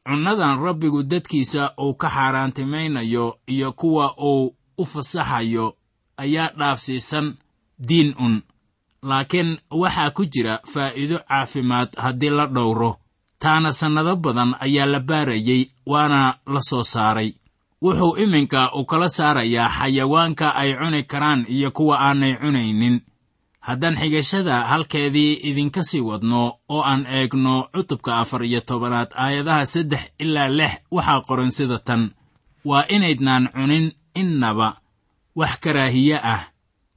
Cunnadan 0.07 0.59
rabbigu 0.65 1.03
dadkiisa 1.03 1.73
uu 1.77 1.93
ka 1.93 2.09
xaaraantimaynayo 2.09 3.37
iyo 3.47 3.71
kuwa 3.73 4.15
uu 4.17 4.55
u 4.77 4.85
fasaxayo 4.85 5.75
ayaa 6.17 6.49
dhaafsiisan 6.59 7.35
diin 7.87 8.15
un. 8.19 8.41
Laakiin 9.03 9.57
waxaa 9.71 10.09
ku 10.11 10.25
jira 10.25 10.59
faa'iido 10.73 11.19
caafimaad 11.29 11.89
haddii 12.03 12.29
la 12.29 12.45
dhowro 12.47 12.97
taana 13.39 13.73
sannado 13.73 14.15
badan 14.15 14.55
ayaa 14.59 14.85
la 14.85 14.99
baarayey 14.99 15.61
waana 15.85 16.37
la 16.53 16.61
soo 16.61 16.83
saaray. 16.83 17.33
Wuxuu 17.81 18.17
iminka 18.23 18.61
u 18.75 18.85
kala 18.85 19.09
saarayaa 19.09 19.69
xayawaanka 19.77 20.47
ay 20.55 20.71
cuni 20.79 21.03
karaan 21.03 21.45
iyo 21.47 21.71
kuwa 21.71 21.95
aanay 21.99 22.33
cunaynin. 22.41 23.01
Haddaan 23.59 23.95
xigashada 24.01 24.55
halkeedii 24.71 25.33
idinka 25.49 25.83
sii 25.83 25.99
wadno 26.09 26.41
oo 26.69 26.81
aan 26.83 27.05
eegno 27.05 27.67
cutubka 27.73 28.17
afar 28.17 28.43
iyo 28.43 28.61
tobanaad 28.61 29.09
aayadaha 29.15 29.65
saddex 29.65 29.99
ilaa 30.19 30.47
lix 30.49 30.71
waxaa 30.91 31.21
qoran 31.27 31.51
sida 31.51 31.79
tan. 31.79 32.11
Waa 32.65 32.85
inaydnaan 32.95 33.49
cunin 33.55 33.91
innaba. 34.15 34.69
Wax 35.35 35.53
karaahiye 35.63 36.17
ah. 36.23 36.43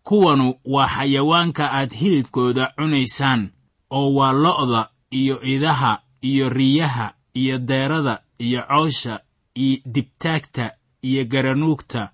Kuwanu 0.03 0.55
waa 0.65 0.89
xayawaanka 0.97 1.65
aad 1.73 1.93
hilibkooda 2.01 2.73
cunaysaan 2.77 3.51
oo 3.91 4.15
waa 4.15 4.33
lo'da 4.33 4.89
iyo 5.11 5.37
idaha 5.43 5.93
iyo 6.23 6.49
riyaha 6.49 7.07
iyo 7.35 7.59
deerada 7.59 8.15
iyo 8.39 8.63
coosha 8.69 9.21
iyo 9.55 9.79
dibtaagta 9.95 10.71
iyo 11.03 11.25
garanuugta 11.25 12.11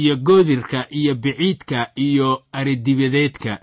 iyo 0.00 0.16
goodirka 0.16 0.86
iyo 0.90 1.14
biciidka 1.14 1.78
iyo 1.96 2.28
aridibadeedka. 2.52 3.58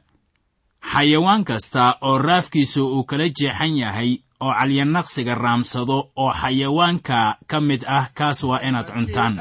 Xayawaan 0.94 1.44
kasta 1.44 1.98
oo 2.02 2.18
raafkiisu 2.18 2.82
uu 2.96 3.04
kala 3.04 3.30
jeexan 3.30 3.78
yahay 3.78 4.12
oo 4.40 4.54
calyanaqsiga 4.60 5.36
raamsado 5.36 5.98
oo 6.16 6.32
xayawaanka 6.42 7.38
ka 7.50 7.58
mid 7.62 7.82
ah 7.88 8.06
kaas 8.18 8.44
waa 8.44 8.62
inaad 8.68 8.88
cuntaan. 8.94 9.34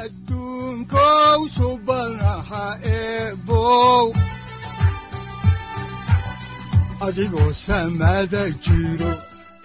Adigoo 7.06 7.52
samaada 7.52 8.42
jiro 8.64 9.10